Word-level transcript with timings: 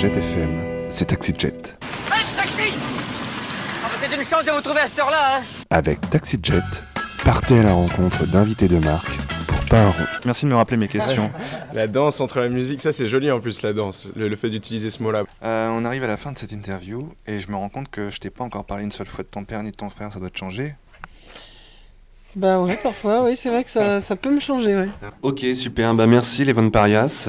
Jet 0.00 0.16
FM, 0.16 0.86
c'est 0.88 1.04
Taxi 1.04 1.34
Jet. 1.36 1.76
Hey, 2.10 2.24
taxi 2.34 2.72
ah, 3.84 3.88
C'est 4.00 4.16
une 4.16 4.24
chance 4.24 4.46
de 4.46 4.50
vous 4.50 4.62
trouver 4.62 4.80
à 4.80 4.86
cette 4.86 4.98
heure-là, 4.98 5.36
hein 5.36 5.42
Avec 5.68 6.00
Taxi 6.08 6.38
Jet, 6.42 6.62
partez 7.22 7.58
à 7.58 7.64
la 7.64 7.74
rencontre 7.74 8.24
d'invités 8.24 8.66
de 8.66 8.78
marque 8.78 9.18
pour 9.46 9.60
pas 9.66 9.82
un 9.82 9.90
rond. 9.90 10.06
Merci 10.24 10.46
de 10.46 10.52
me 10.52 10.56
rappeler 10.56 10.78
mes 10.78 10.88
questions. 10.88 11.30
La 11.74 11.86
danse 11.86 12.22
entre 12.22 12.40
la 12.40 12.48
musique, 12.48 12.80
ça 12.80 12.94
c'est 12.94 13.08
joli 13.08 13.30
en 13.30 13.40
plus 13.40 13.60
la 13.60 13.74
danse, 13.74 14.08
le, 14.16 14.28
le 14.28 14.36
fait 14.36 14.48
d'utiliser 14.48 14.88
ce 14.88 15.02
mot-là. 15.02 15.24
Euh, 15.42 15.68
on 15.68 15.84
arrive 15.84 16.02
à 16.04 16.08
la 16.08 16.16
fin 16.16 16.32
de 16.32 16.36
cette 16.38 16.52
interview 16.52 17.12
et 17.26 17.38
je 17.38 17.50
me 17.50 17.56
rends 17.56 17.68
compte 17.68 17.90
que 17.90 18.08
je 18.08 18.20
t'ai 18.20 18.30
pas 18.30 18.42
encore 18.42 18.64
parlé 18.64 18.84
une 18.84 18.92
seule 18.92 19.06
fois 19.06 19.22
de 19.22 19.28
ton 19.28 19.44
père 19.44 19.62
ni 19.62 19.70
de 19.70 19.76
ton 19.76 19.90
frère, 19.90 20.10
ça 20.14 20.18
doit 20.18 20.30
te 20.30 20.38
changer. 20.38 20.76
Bah 22.36 22.58
ouais, 22.60 22.78
parfois, 22.82 23.24
oui, 23.24 23.36
c'est 23.36 23.50
vrai 23.50 23.64
que 23.64 23.70
ça, 23.70 24.00
ça 24.00 24.16
peut 24.16 24.30
me 24.30 24.40
changer, 24.40 24.76
ouais. 24.76 24.88
Ok, 25.22 25.44
super, 25.52 25.94
bah 25.94 26.06
merci 26.06 26.44
les 26.44 26.54
Von 26.54 26.70
Parias. 26.70 27.28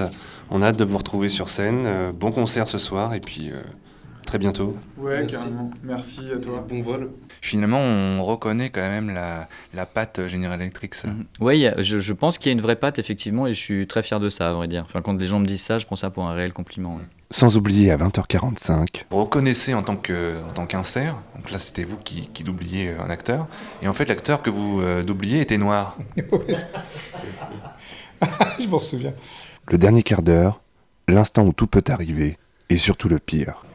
On 0.52 0.62
a 0.62 0.68
hâte 0.68 0.78
de 0.78 0.84
vous 0.84 0.98
retrouver 0.98 1.30
sur 1.30 1.50
scène. 1.50 1.84
Euh, 1.86 2.12
bon 2.12 2.32
concert 2.32 2.68
ce 2.68 2.78
soir 2.78 3.14
et 3.14 3.20
puis 3.22 3.50
euh, 3.52 3.62
très 4.26 4.38
bientôt. 4.38 4.76
Ouais, 4.98 5.26
carrément. 5.26 5.72
Merci 5.82 6.20
à 6.36 6.38
toi. 6.40 6.66
Bon 6.68 6.82
vol. 6.82 7.10
Finalement, 7.42 7.80
on 7.80 8.24
reconnaît 8.24 8.70
quand 8.70 8.82
même 8.82 9.10
la, 9.14 9.48
la 9.74 9.86
patte 9.86 10.28
General 10.28 10.60
Electric. 10.62 10.94
ça. 10.94 11.08
Mhm. 11.08 11.26
Oui, 11.40 11.66
je, 11.80 11.98
je 11.98 12.14
pense 12.14 12.38
qu'il 12.38 12.48
y 12.48 12.50
a 12.50 12.54
une 12.54 12.62
vraie 12.62 12.76
patte, 12.76 13.00
effectivement, 13.00 13.48
et 13.48 13.54
je 13.54 13.60
suis 13.60 13.88
très 13.88 14.04
fier 14.04 14.20
de 14.20 14.30
ça, 14.30 14.50
à 14.50 14.54
vrai 14.54 14.68
dire. 14.68 14.84
Enfin, 14.88 15.02
quand 15.02 15.14
les 15.18 15.26
gens 15.28 15.40
me 15.40 15.46
disent 15.48 15.64
ça, 15.64 15.80
je 15.80 15.86
prends 15.86 15.96
ça 15.96 16.10
pour 16.10 16.26
un 16.28 16.34
réel 16.34 16.52
compliment. 16.54 16.98
ouais. 16.98 17.04
Sans 17.34 17.56
oublier 17.56 17.90
à 17.92 17.98
20h45, 17.98 19.06
Vous 19.10 19.22
reconnaissez 19.24 19.74
en 19.74 19.84
tant 19.84 19.96
que 19.96 20.36
en 20.50 20.52
tant 20.52 20.66
qu'insert, 20.66 21.16
donc 21.38 21.50
là 21.50 21.60
c'était 21.60 21.86
vous 21.86 21.96
qui, 21.96 22.28
qui 22.34 22.44
doubliez 22.44 22.90
euh, 22.90 23.02
un 23.02 23.10
acteur, 23.10 23.48
et 23.82 23.88
en 23.88 23.94
fait 23.94 24.04
l'acteur 24.04 24.42
que 24.42 24.50
vous 24.50 24.82
euh, 24.82 25.02
doubliez 25.02 25.40
était 25.40 25.58
noir. 25.58 25.98
Je 28.60 28.68
m'en 28.68 28.80
souviens. 28.80 29.14
Le 29.70 29.78
dernier 29.78 30.04
quart 30.04 30.22
d'heure, 30.22 30.62
l'instant 31.08 31.44
où 31.44 31.54
tout 31.54 31.68
peut 31.68 31.84
arriver, 31.90 32.38
et 32.70 32.78
surtout 32.78 33.10
le 33.10 33.20
pire. 33.20 33.66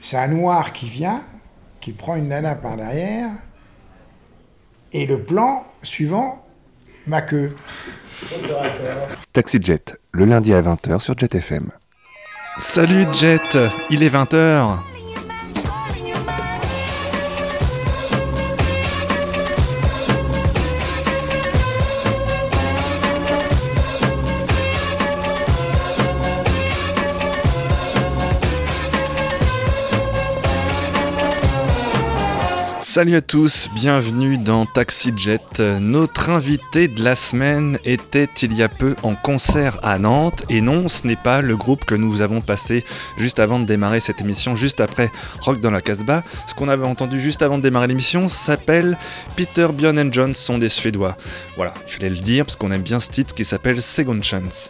C'est 0.00 0.16
un 0.16 0.28
noir 0.28 0.72
qui 0.72 0.88
vient, 0.88 1.22
qui 1.80 1.92
prend 1.92 2.16
une 2.16 2.28
nana 2.28 2.54
par 2.54 2.76
derrière, 2.76 3.30
et 4.92 5.06
le 5.06 5.22
plan 5.22 5.64
suivant, 5.82 6.44
ma 7.06 7.22
queue. 7.22 7.56
Taxi 9.32 9.58
Jet, 9.60 9.98
le 10.12 10.24
lundi 10.24 10.52
à 10.54 10.62
20h 10.62 11.00
sur 11.00 11.18
Jet 11.18 11.34
FM. 11.34 11.70
Salut 12.58 13.06
Jet, 13.12 13.58
il 13.90 14.02
est 14.02 14.14
20h. 14.14 14.91
Salut 32.94 33.14
à 33.14 33.22
tous, 33.22 33.70
bienvenue 33.74 34.36
dans 34.36 34.66
Taxi 34.66 35.14
Jet. 35.16 35.60
Notre 35.60 36.28
invité 36.28 36.88
de 36.88 37.02
la 37.02 37.14
semaine 37.14 37.78
était 37.86 38.28
il 38.42 38.52
y 38.52 38.62
a 38.62 38.68
peu 38.68 38.96
en 39.02 39.14
concert 39.14 39.80
à 39.82 39.98
Nantes 39.98 40.44
et 40.50 40.60
non, 40.60 40.90
ce 40.90 41.06
n'est 41.06 41.16
pas 41.16 41.40
le 41.40 41.56
groupe 41.56 41.86
que 41.86 41.94
nous 41.94 42.20
avons 42.20 42.42
passé 42.42 42.84
juste 43.16 43.40
avant 43.40 43.58
de 43.60 43.64
démarrer 43.64 44.00
cette 44.00 44.20
émission, 44.20 44.54
juste 44.54 44.82
après 44.82 45.10
Rock 45.40 45.62
dans 45.62 45.70
la 45.70 45.80
Casbah. 45.80 46.22
Ce 46.46 46.54
qu'on 46.54 46.68
avait 46.68 46.84
entendu 46.84 47.18
juste 47.18 47.40
avant 47.40 47.56
de 47.56 47.62
démarrer 47.62 47.86
l'émission 47.86 48.28
s'appelle 48.28 48.98
Peter, 49.36 49.68
Björn 49.72 49.98
and 49.98 50.12
John 50.12 50.34
sont 50.34 50.58
des 50.58 50.68
Suédois. 50.68 51.16
Voilà, 51.56 51.72
je 51.88 51.96
voulais 51.96 52.10
le 52.10 52.18
dire 52.18 52.44
parce 52.44 52.56
qu'on 52.56 52.72
aime 52.72 52.82
bien 52.82 53.00
ce 53.00 53.08
titre 53.08 53.34
qui 53.34 53.46
s'appelle 53.46 53.80
Second 53.80 54.20
Chance. 54.20 54.68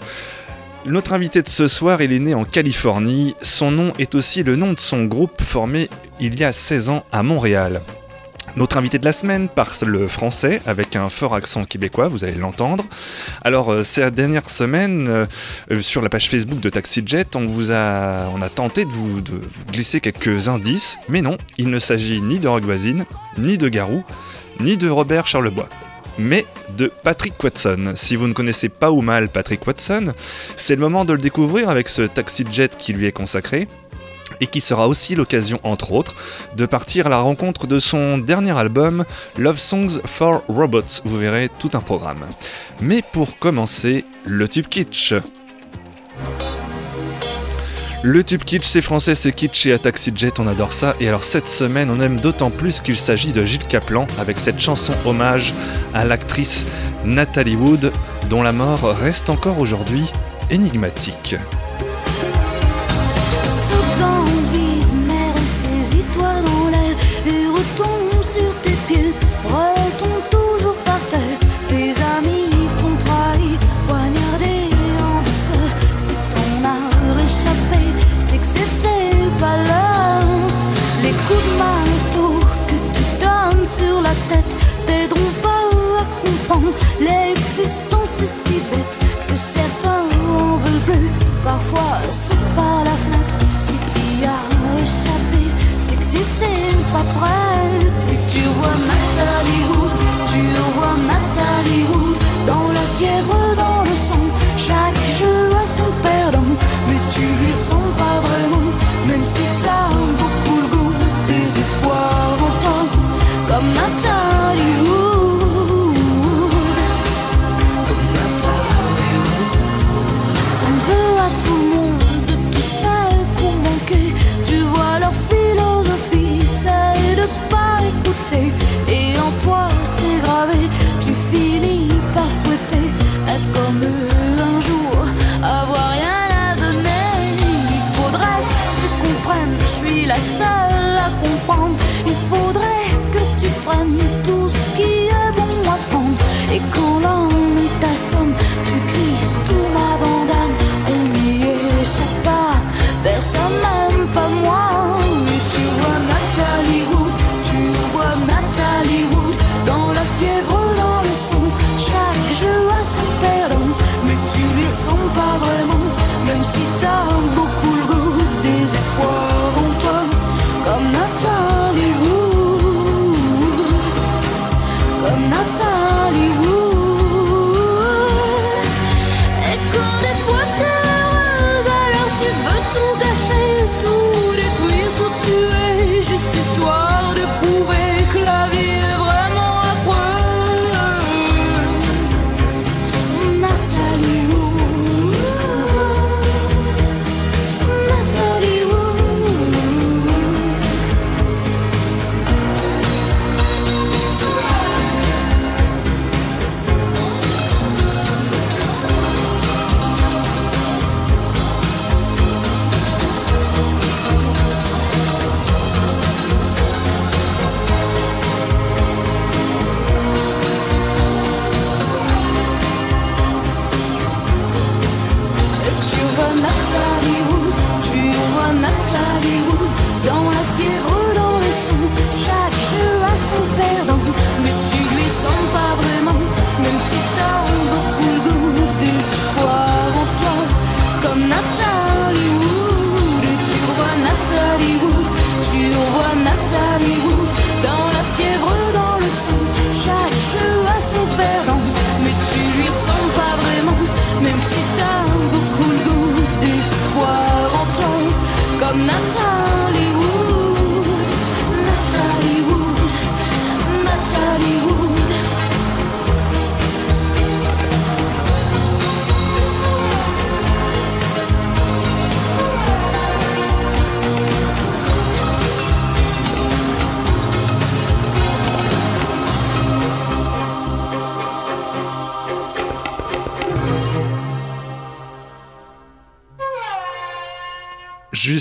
Notre 0.86 1.12
invité 1.12 1.42
de 1.42 1.48
ce 1.48 1.66
soir, 1.66 2.00
il 2.02 2.12
est 2.12 2.20
né 2.20 2.34
en 2.34 2.44
Californie. 2.44 3.34
Son 3.42 3.72
nom 3.72 3.92
est 3.98 4.14
aussi 4.14 4.44
le 4.44 4.54
nom 4.54 4.74
de 4.74 4.80
son 4.80 5.06
groupe 5.06 5.42
formé 5.42 5.90
il 6.20 6.38
y 6.38 6.44
a 6.44 6.52
16 6.52 6.88
ans 6.88 7.04
à 7.10 7.24
Montréal. 7.24 7.80
Notre 8.56 8.76
invité 8.76 8.98
de 8.98 9.04
la 9.04 9.12
semaine 9.12 9.48
parle 9.48 10.08
français 10.08 10.60
avec 10.66 10.94
un 10.94 11.08
fort 11.08 11.34
accent 11.34 11.64
québécois, 11.64 12.08
vous 12.08 12.24
allez 12.24 12.34
l'entendre. 12.34 12.84
Alors, 13.42 13.72
euh, 13.72 13.82
ces 13.82 14.10
dernières 14.10 14.50
semaines, 14.50 15.08
euh, 15.08 15.26
euh, 15.70 15.80
sur 15.80 16.02
la 16.02 16.10
page 16.10 16.28
Facebook 16.28 16.60
de 16.60 16.68
TaxiJet, 16.68 17.34
on 17.34 17.46
a, 17.70 18.28
on 18.34 18.42
a 18.42 18.48
tenté 18.50 18.84
de 18.84 18.90
vous, 18.90 19.22
glisser 19.72 20.00
quelques 20.00 20.48
indices, 20.48 20.98
mais 21.08 21.22
non, 21.22 21.38
il 21.56 21.70
ne 21.70 21.78
s'agit 21.78 22.20
ni 22.20 22.38
de 22.38 22.48
Voisine, 22.48 23.06
ni 23.38 23.56
de 23.56 23.68
Garou, 23.68 24.04
ni 24.60 24.76
de 24.76 24.90
Robert 24.90 25.26
Charlebois. 25.26 25.68
Mais 26.18 26.44
de 26.76 26.92
Patrick 27.02 27.42
Watson. 27.42 27.92
Si 27.94 28.16
vous 28.16 28.28
ne 28.28 28.34
connaissez 28.34 28.68
pas 28.68 28.90
ou 28.90 29.00
mal 29.00 29.30
Patrick 29.30 29.66
Watson, 29.66 30.12
c'est 30.56 30.74
le 30.74 30.82
moment 30.82 31.06
de 31.06 31.14
le 31.14 31.18
découvrir 31.18 31.70
avec 31.70 31.88
ce 31.88 32.02
TaxiJet 32.02 32.68
qui 32.76 32.92
lui 32.92 33.06
est 33.06 33.12
consacré 33.12 33.66
et 34.42 34.48
qui 34.48 34.60
sera 34.60 34.88
aussi 34.88 35.14
l'occasion, 35.14 35.60
entre 35.62 35.92
autres, 35.92 36.16
de 36.56 36.66
partir 36.66 37.06
à 37.06 37.10
la 37.10 37.18
rencontre 37.18 37.68
de 37.68 37.78
son 37.78 38.18
dernier 38.18 38.58
album, 38.58 39.04
Love 39.38 39.58
Songs 39.58 40.00
for 40.04 40.42
Robots. 40.48 41.00
Vous 41.04 41.16
verrez 41.16 41.48
tout 41.60 41.70
un 41.74 41.80
programme. 41.80 42.26
Mais 42.80 43.02
pour 43.12 43.38
commencer, 43.38 44.04
le 44.26 44.48
tube 44.48 44.66
kitsch. 44.66 45.14
Le 48.02 48.24
tube 48.24 48.42
kitsch, 48.42 48.64
c'est 48.64 48.82
français, 48.82 49.14
c'est 49.14 49.30
kitsch 49.30 49.66
et 49.66 49.74
à 49.74 49.78
Taxi 49.78 50.12
Jet, 50.12 50.40
on 50.40 50.48
adore 50.48 50.72
ça. 50.72 50.96
Et 50.98 51.06
alors 51.06 51.22
cette 51.22 51.46
semaine, 51.46 51.88
on 51.88 52.00
aime 52.00 52.18
d'autant 52.18 52.50
plus 52.50 52.82
qu'il 52.82 52.96
s'agit 52.96 53.30
de 53.30 53.44
Gilles 53.44 53.68
Caplan 53.68 54.08
avec 54.18 54.40
cette 54.40 54.58
chanson 54.58 54.92
hommage 55.06 55.54
à 55.94 56.04
l'actrice 56.04 56.66
Nathalie 57.04 57.54
Wood, 57.54 57.92
dont 58.28 58.42
la 58.42 58.52
mort 58.52 58.82
reste 58.82 59.30
encore 59.30 59.60
aujourd'hui 59.60 60.10
énigmatique. 60.50 61.36
que 89.28 89.36
certains 89.36 90.04
en 90.38 90.56
veulent 90.56 90.80
plus. 90.86 91.10
Parfois, 91.44 91.98
c'est 92.10 92.44
pas 92.56 92.78
la 92.84 92.96
fenêtre. 93.04 93.34
Si 93.60 93.74
t'y 93.92 94.24
as 94.24 94.80
échappé, 94.80 95.44
c'est 95.78 95.96
que 95.96 96.04
t'étais 96.04 96.76
pas 96.92 97.04
prête. 97.18 98.06
Et 98.14 98.20
tu 98.32 98.42
vois 98.58 98.78
Matalihoud, 98.90 99.92
tu 100.32 100.42
vois 100.76 100.96
Matalihoud, 101.10 102.16
dans 102.46 102.68
la 102.72 102.86
fièvre, 102.98 103.38
dans 103.56 103.82
le 103.82 103.96
sang. 104.08 104.28
Chaque 104.56 105.02
jeu 105.18 105.54
a 105.54 105.62
son 105.62 105.90
perdant, 106.02 106.52
mais 106.88 107.00
tu 107.14 107.20
lui 107.20 107.56
sens. 107.56 107.81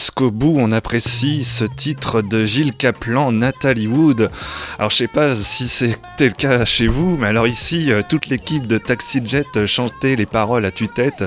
is 0.02 0.11
bout, 0.30 0.56
on 0.58 0.72
apprécie 0.72 1.46
ce 1.46 1.64
titre 1.64 2.22
de 2.22 2.44
Gilles 2.44 2.74
Caplan, 2.74 3.32
Nathalie 3.32 3.88
Wood. 3.88 4.30
Alors 4.78 4.92
je 4.92 4.98
sais 4.98 5.08
pas 5.08 5.36
si 5.36 5.68
c'était 5.68 6.28
le 6.28 6.34
cas 6.34 6.66
chez 6.66 6.88
vous, 6.88 7.18
mais 7.18 7.28
alors 7.28 7.48
ici, 7.48 7.92
euh, 7.92 8.02
toute 8.08 8.28
l'équipe 8.28 8.68
de 8.68 8.78
Taxi 8.78 9.22
Jet 9.26 9.66
chantait 9.66 10.16
les 10.16 10.26
paroles 10.26 10.66
à 10.66 10.72
tue-tête. 10.72 11.24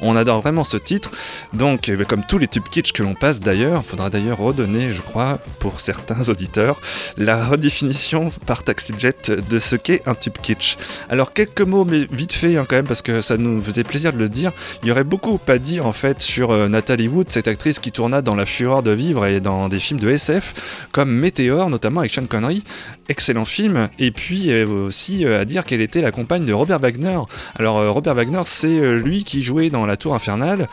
On 0.00 0.16
adore 0.16 0.40
vraiment 0.40 0.64
ce 0.64 0.76
titre. 0.76 1.10
Donc, 1.52 1.88
euh, 1.88 2.04
comme 2.04 2.24
tous 2.24 2.38
les 2.38 2.46
tubes 2.46 2.68
kitsch 2.70 2.92
que 2.92 3.02
l'on 3.02 3.14
passe 3.14 3.40
d'ailleurs, 3.40 3.82
il 3.84 3.88
faudra 3.90 4.10
d'ailleurs 4.10 4.38
redonner, 4.38 4.92
je 4.92 5.02
crois, 5.02 5.40
pour 5.58 5.80
certains 5.80 6.22
auditeurs, 6.28 6.80
la 7.16 7.44
redéfinition 7.44 8.30
par 8.46 8.62
Taxi 8.62 8.94
Jet 8.98 9.30
de 9.30 9.58
ce 9.58 9.74
qu'est 9.74 10.06
un 10.06 10.14
tube 10.14 10.38
kitsch. 10.40 10.76
Alors 11.08 11.32
quelques 11.32 11.62
mots, 11.62 11.84
mais 11.84 12.06
vite 12.12 12.32
fait 12.32 12.56
hein, 12.56 12.64
quand 12.68 12.76
même, 12.76 12.86
parce 12.86 13.02
que 13.02 13.20
ça 13.20 13.36
nous 13.36 13.60
faisait 13.60 13.84
plaisir 13.84 14.12
de 14.12 14.18
le 14.18 14.28
dire. 14.28 14.52
Il 14.82 14.88
y 14.88 14.92
aurait 14.92 15.04
beaucoup 15.04 15.40
à 15.48 15.58
dire 15.58 15.86
en 15.86 15.92
fait 15.92 16.20
sur 16.20 16.50
euh, 16.50 16.68
Nathalie 16.68 17.08
Wood, 17.08 17.26
cette 17.30 17.48
actrice 17.48 17.78
qui 17.80 17.92
tourna 17.92 18.22
dans 18.22 18.34
La 18.38 18.46
Fureur 18.46 18.82
de 18.82 18.90
vivre 18.92 19.26
et 19.26 19.40
dans 19.40 19.68
des 19.68 19.78
films 19.78 20.00
de 20.00 20.08
SF 20.08 20.88
comme 20.92 21.10
Météore, 21.10 21.68
notamment 21.68 22.00
avec 22.00 22.14
Sean 22.14 22.26
Connery. 22.26 22.64
Excellent 23.08 23.44
film. 23.44 23.88
Et 23.98 24.10
puis 24.10 24.50
euh, 24.50 24.66
aussi 24.66 25.24
euh, 25.24 25.40
à 25.40 25.44
dire 25.44 25.64
qu'elle 25.64 25.80
était 25.80 26.00
la 26.00 26.10
compagne 26.10 26.44
de 26.44 26.52
Robert 26.52 26.78
Wagner. 26.78 27.18
Alors 27.56 27.78
euh, 27.78 27.90
Robert 27.90 28.14
Wagner, 28.14 28.42
c'est 28.44 28.94
lui 28.94 29.24
qui 29.24 29.42
jouait 29.42 29.70
dans 29.70 29.86
La 29.86 29.96
Tour 29.96 30.14
Infernale, 30.14 30.68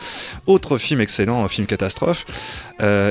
autre 0.46 0.78
film 0.78 1.00
excellent, 1.00 1.46
film 1.48 1.66
catastrophe, 1.66 2.24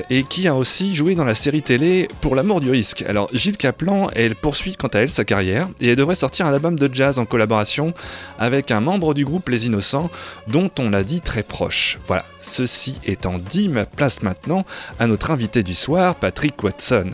et 0.09 0.23
qui 0.23 0.47
a 0.47 0.55
aussi 0.55 0.95
joué 0.95 1.15
dans 1.15 1.25
la 1.25 1.33
série 1.33 1.61
télé 1.61 2.07
Pour 2.21 2.35
l'amour 2.35 2.61
du 2.61 2.69
risque. 2.69 3.03
Alors 3.07 3.29
Gilles 3.33 3.57
Caplan, 3.57 4.09
elle 4.15 4.35
poursuit 4.35 4.75
quant 4.75 4.87
à 4.87 4.99
elle 4.99 5.09
sa 5.09 5.25
carrière 5.25 5.69
et 5.81 5.89
elle 5.89 5.95
devrait 5.95 6.15
sortir 6.15 6.45
un 6.45 6.53
album 6.53 6.77
de 6.77 6.89
jazz 6.93 7.19
en 7.19 7.25
collaboration 7.25 7.93
avec 8.39 8.71
un 8.71 8.79
membre 8.79 9.13
du 9.13 9.25
groupe 9.25 9.49
Les 9.49 9.67
Innocents, 9.67 10.09
dont 10.47 10.69
on 10.79 10.89
l'a 10.89 11.03
dit 11.03 11.21
très 11.21 11.43
proche. 11.43 11.97
Voilà, 12.07 12.25
ceci 12.39 12.99
étant 13.05 13.37
dit, 13.37 13.69
ma 13.69 13.85
place 13.85 14.21
maintenant 14.21 14.44
à 14.99 15.07
notre 15.07 15.31
invité 15.31 15.63
du 15.63 15.73
soir, 15.73 16.15
Patrick 16.15 16.63
Watson. 16.63 17.11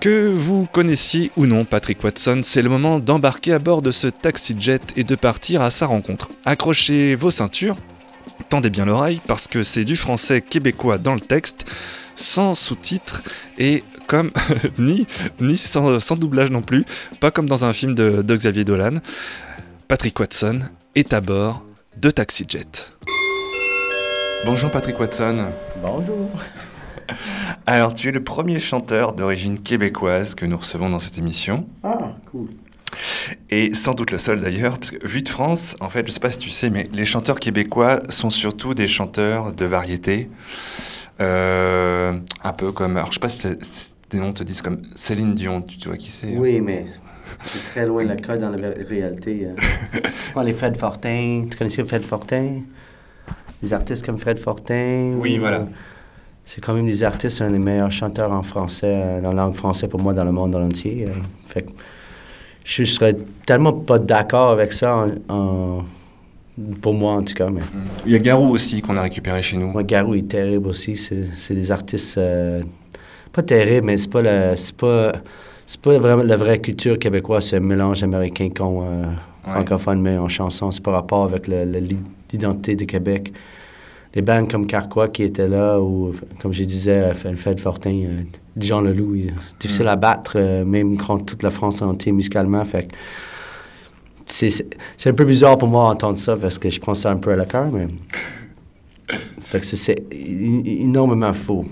Que 0.00 0.28
vous 0.28 0.66
connaissiez 0.72 1.32
ou 1.36 1.46
non 1.46 1.64
Patrick 1.64 2.02
Watson, 2.02 2.40
c'est 2.44 2.62
le 2.62 2.68
moment 2.68 3.00
d'embarquer 3.00 3.52
à 3.52 3.58
bord 3.58 3.82
de 3.82 3.90
ce 3.90 4.06
taxi 4.06 4.54
jet 4.58 4.82
et 4.96 5.04
de 5.04 5.16
partir 5.16 5.60
à 5.60 5.70
sa 5.70 5.86
rencontre. 5.86 6.28
Accrochez 6.44 7.16
vos 7.16 7.30
ceintures, 7.30 7.76
tendez 8.48 8.70
bien 8.70 8.84
l'oreille 8.84 9.20
parce 9.26 9.48
que 9.48 9.62
c'est 9.62 9.84
du 9.84 9.96
français 9.96 10.40
québécois 10.40 10.98
dans 10.98 11.14
le 11.14 11.20
texte, 11.20 11.66
sans 12.14 12.54
sous-titres 12.54 13.22
et 13.58 13.82
comme 14.06 14.30
ni, 14.78 15.06
ni 15.40 15.56
sans, 15.56 16.16
doublage 16.16 16.50
non 16.50 16.62
plus, 16.62 16.84
pas 17.20 17.30
comme 17.30 17.48
dans 17.48 17.64
un 17.64 17.72
film 17.72 17.94
de, 17.94 18.22
de 18.22 18.36
Xavier 18.36 18.64
Dolan. 18.64 18.94
Patrick 19.88 20.18
Watson 20.20 20.60
est 20.94 21.12
à 21.12 21.20
bord 21.20 21.64
de 21.96 22.10
Taxi 22.10 22.44
Jet. 22.48 22.97
Bonjour 24.44 24.70
Patrick 24.70 24.98
Watson. 24.98 25.52
Bonjour. 25.82 26.28
Alors 27.66 27.94
tu 27.94 28.08
es 28.08 28.12
le 28.12 28.22
premier 28.22 28.58
chanteur 28.58 29.12
d'origine 29.12 29.58
québécoise 29.58 30.34
que 30.34 30.46
nous 30.46 30.56
recevons 30.56 30.88
dans 30.90 30.98
cette 30.98 31.18
émission. 31.18 31.66
Ah, 31.82 32.16
cool. 32.30 32.48
Et 33.50 33.74
sans 33.74 33.94
doute 33.94 34.10
le 34.10 34.18
seul 34.18 34.40
d'ailleurs, 34.40 34.78
parce 34.78 34.90
que 34.90 35.06
vu 35.06 35.22
de 35.22 35.28
France, 35.28 35.76
en 35.80 35.88
fait, 35.88 36.06
je 36.06 36.12
sais 36.12 36.20
pas 36.20 36.30
si 36.30 36.38
tu 36.38 36.50
sais, 36.50 36.70
mais 36.70 36.88
les 36.92 37.04
chanteurs 37.04 37.38
québécois 37.38 38.00
sont 38.08 38.30
surtout 38.30 38.74
des 38.74 38.88
chanteurs 38.88 39.52
de 39.52 39.64
variété. 39.64 40.30
Euh, 41.20 42.18
un 42.44 42.52
peu 42.52 42.72
comme, 42.72 42.96
alors 42.96 43.08
je 43.08 43.14
sais 43.14 43.20
pas 43.20 43.28
si 43.28 43.48
si 43.60 43.94
des 44.10 44.18
noms 44.18 44.32
te 44.32 44.42
disent 44.42 44.62
comme 44.62 44.80
Céline 44.94 45.34
Dion, 45.34 45.60
tu, 45.60 45.76
tu 45.76 45.88
vois 45.88 45.98
qui 45.98 46.10
c'est 46.10 46.28
hein? 46.28 46.38
Oui, 46.38 46.60
mais 46.60 46.84
c'est 47.44 47.70
très 47.70 47.86
loin 47.86 48.02
de 48.04 48.08
la 48.08 48.16
cas 48.16 48.36
dans 48.36 48.50
la 48.50 48.70
réalité. 48.88 49.46
euh. 49.48 50.00
Tu 50.34 50.44
les 50.44 50.52
Fred 50.52 50.76
Fortin. 50.76 51.46
Tu 51.50 51.56
connais 51.58 51.70
Fred 51.70 52.04
Fortin? 52.04 52.62
Des 53.62 53.74
artistes 53.74 54.04
comme 54.06 54.18
Fred 54.18 54.38
Fortin. 54.38 55.12
Oui, 55.18 55.36
ou- 55.36 55.40
voilà. 55.40 55.66
C'est 56.44 56.62
quand 56.64 56.72
même 56.72 56.86
des 56.86 57.02
artistes, 57.02 57.42
un 57.42 57.50
des 57.50 57.58
meilleurs 57.58 57.92
chanteurs 57.92 58.32
en 58.32 58.42
français, 58.42 58.92
euh, 58.94 59.20
dans 59.20 59.32
la 59.32 59.42
langue 59.42 59.54
française 59.54 59.88
pour 59.90 60.00
moi, 60.00 60.14
dans 60.14 60.24
le 60.24 60.32
monde 60.32 60.54
entier. 60.54 61.06
euh. 61.08 61.12
Fait 61.46 61.62
que 61.62 61.68
je 62.64 62.84
serais 62.84 63.14
tellement 63.44 63.72
pas 63.74 63.98
d'accord 63.98 64.50
avec 64.50 64.72
ça, 64.72 64.96
en- 65.28 65.34
en- 65.34 65.84
pour 66.80 66.94
moi 66.94 67.12
en 67.14 67.22
tout 67.22 67.34
cas. 67.34 67.50
Mais 67.50 67.60
Il 68.06 68.12
y 68.12 68.16
a 68.16 68.18
Garou 68.18 68.48
aussi 68.48 68.80
qu'on 68.80 68.96
a 68.96 69.02
récupéré 69.02 69.42
chez 69.42 69.56
nous. 69.58 69.68
moi, 69.72 69.82
Garou 69.82 70.14
est 70.14 70.28
terrible 70.28 70.68
aussi. 70.68 70.96
C'est 70.96 71.24
c'est 71.34 71.54
des 71.54 71.70
artistes 71.70 72.16
euh, 72.18 72.62
pas 73.32 73.42
terribles, 73.42 73.86
mais 73.86 73.96
c'est 73.98 74.10
pas 74.10 74.22
la, 74.22 74.56
c'est 74.56 74.74
pas, 74.74 75.12
c'est 75.66 75.80
pas 75.80 75.98
vraiment 75.98 76.22
la 76.22 76.36
vraie 76.36 76.60
culture 76.60 76.98
québécoise. 76.98 77.48
C'est 77.48 77.56
un 77.56 77.60
mélange 77.60 78.02
américain 78.02 78.48
con 78.56 78.84
euh, 78.86 79.04
francophone, 79.42 80.00
mais 80.00 80.16
en 80.16 80.28
chanson. 80.28 80.70
C'est 80.70 80.82
par 80.82 80.94
rapport 80.94 81.24
avec 81.24 81.46
le- 81.46 81.64
le- 81.66 81.80
l'identité 82.32 82.76
de 82.76 82.84
Québec. 82.84 83.32
Les 84.14 84.22
bandes 84.22 84.50
comme 84.50 84.66
Carquois 84.66 85.08
qui 85.08 85.22
étaient 85.22 85.48
là, 85.48 85.78
ou 85.80 86.12
comme 86.40 86.52
je 86.52 86.64
disais, 86.64 87.12
Fred 87.14 87.60
Fortin, 87.60 87.90
euh, 88.04 88.22
Jean 88.56 88.80
Leloup, 88.80 89.14
il 89.14 89.26
est 89.28 89.34
difficile 89.60 89.86
à 89.88 89.96
battre, 89.96 90.32
euh, 90.36 90.64
même 90.64 90.96
contre 90.96 91.26
toute 91.26 91.42
la 91.42 91.50
France 91.50 91.82
entière 91.82 92.14
musicalement. 92.14 92.64
Fait 92.64 92.88
c'est 94.24 95.06
un 95.06 95.12
peu 95.14 95.24
bizarre 95.24 95.56
pour 95.56 95.68
moi 95.68 95.88
d'entendre 95.88 96.18
ça 96.18 96.36
parce 96.36 96.58
que 96.58 96.68
je 96.68 96.80
prends 96.80 96.94
ça 96.94 97.10
un 97.10 97.16
peu 97.16 97.32
à 97.32 97.36
la 97.36 97.44
cœur, 97.46 97.70
mais. 97.72 97.86
Fait 99.40 99.60
que 99.60 99.64
c'est- 99.64 100.04
énormément 100.12 101.32
faux. 101.32 101.64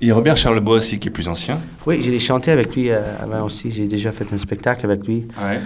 Il 0.00 0.08
y 0.08 0.10
a 0.10 0.14
Robert 0.14 0.36
Charlebois 0.36 0.76
aussi 0.76 0.98
qui 0.98 1.08
est 1.08 1.10
plus 1.12 1.28
ancien. 1.28 1.60
Oui, 1.86 2.00
j'ai 2.02 2.18
chanté 2.18 2.50
avec 2.50 2.74
lui 2.74 2.90
euh, 2.90 3.00
avant 3.20 3.44
aussi. 3.44 3.70
J'ai 3.70 3.86
déjà 3.86 4.10
fait 4.10 4.32
un 4.32 4.38
spectacle 4.38 4.84
avec 4.86 5.06
lui. 5.06 5.26
Ouais. 5.40 5.60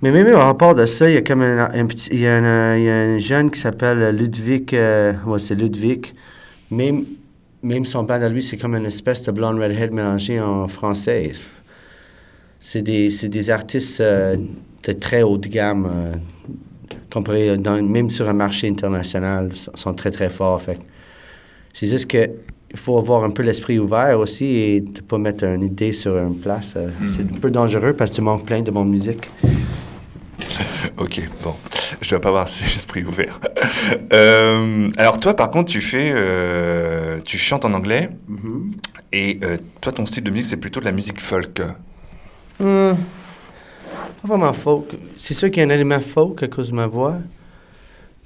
Mais 0.00 0.12
même 0.12 0.34
en 0.36 0.38
rapport 0.38 0.74
de 0.74 0.86
ça, 0.86 1.08
il 1.08 1.14
y 1.14 1.16
a 1.16 1.22
comme 1.22 1.42
un, 1.42 1.86
petit. 1.86 2.10
Il 2.12 2.20
y 2.20 2.26
a 2.26 2.36
un, 2.36 2.76
il 2.76 2.84
y 2.84 2.88
a 2.90 2.94
un 2.94 3.18
jeune 3.18 3.50
qui 3.50 3.58
s'appelle 3.58 4.14
Ludwig. 4.16 4.74
euh, 4.74 5.12
ouais, 5.26 5.38
c'est 5.38 5.54
Ludwig. 5.56 6.14
Même, 6.70 7.04
même 7.62 7.84
son 7.84 8.04
band 8.04 8.14
à 8.22 8.28
lui, 8.28 8.42
c'est 8.42 8.56
comme 8.56 8.76
une 8.76 8.86
espèce 8.86 9.24
de 9.24 9.32
blonde 9.32 9.58
redhead 9.58 9.92
mélangé 9.92 10.40
en 10.40 10.68
français. 10.68 11.32
C'est 12.60 12.82
des, 12.82 13.08
des 13.08 13.50
artistes 13.50 14.00
euh, 14.00 14.36
de 14.86 14.92
très 14.92 15.22
haut 15.22 15.38
de 15.38 15.48
gamme. 15.48 15.88
euh, 15.90 16.12
comparé 17.10 17.56
dans, 17.56 17.82
même 17.82 18.10
sur 18.10 18.28
un 18.28 18.32
marché 18.34 18.68
international, 18.68 19.50
sont, 19.54 19.94
très 19.94 20.10
très 20.10 20.28
forts. 20.28 20.62
C'est 21.72 21.86
juste 21.86 22.10
que 22.10 22.28
il 22.70 22.78
faut 22.78 22.98
avoir 22.98 23.24
un 23.24 23.30
peu 23.30 23.42
l'esprit 23.42 23.78
ouvert 23.78 24.20
aussi 24.20 24.44
et 24.44 24.80
ne 24.82 25.00
pas 25.00 25.16
mettre 25.16 25.44
une 25.44 25.62
idée 25.62 25.92
sur 25.92 26.18
une 26.18 26.36
place. 26.36 26.74
euh, 26.76 26.90
C'est 27.06 27.22
un 27.22 27.38
peu 27.40 27.50
dangereux 27.50 27.94
parce 27.94 28.10
que 28.10 28.16
tu 28.16 28.22
manques 28.22 28.44
plein 28.44 28.60
de 28.60 28.70
bonne 28.70 28.90
musique. 28.90 29.30
Ok, 30.98 31.20
bon, 31.42 31.54
je 32.00 32.10
dois 32.10 32.20
pas 32.20 32.28
avoir 32.28 32.48
cet 32.48 32.68
esprit 32.68 33.04
ouvert. 33.04 33.40
Euh, 34.12 34.88
alors 34.96 35.18
toi, 35.20 35.34
par 35.34 35.50
contre, 35.50 35.70
tu 35.70 35.80
fais, 35.80 36.12
euh, 36.14 37.20
tu 37.24 37.36
chantes 37.38 37.64
en 37.64 37.72
anglais 37.74 38.08
et 39.12 39.38
euh, 39.42 39.56
toi, 39.80 39.92
ton 39.92 40.06
style 40.06 40.24
de 40.24 40.30
musique, 40.30 40.46
c'est 40.48 40.56
plutôt 40.56 40.80
de 40.80 40.84
la 40.86 40.92
musique 40.92 41.20
folk. 41.20 41.60
Hmm, 42.60 42.94
Pas 44.22 44.28
vraiment 44.28 44.52
folk. 44.52 44.96
C'est 45.16 45.34
sûr 45.34 45.50
qu'il 45.50 45.58
y 45.60 45.64
a 45.64 45.66
un 45.68 45.74
élément 45.74 46.00
folk 46.00 46.42
à 46.42 46.48
cause 46.48 46.70
de 46.70 46.74
ma 46.74 46.86
voix, 46.86 47.18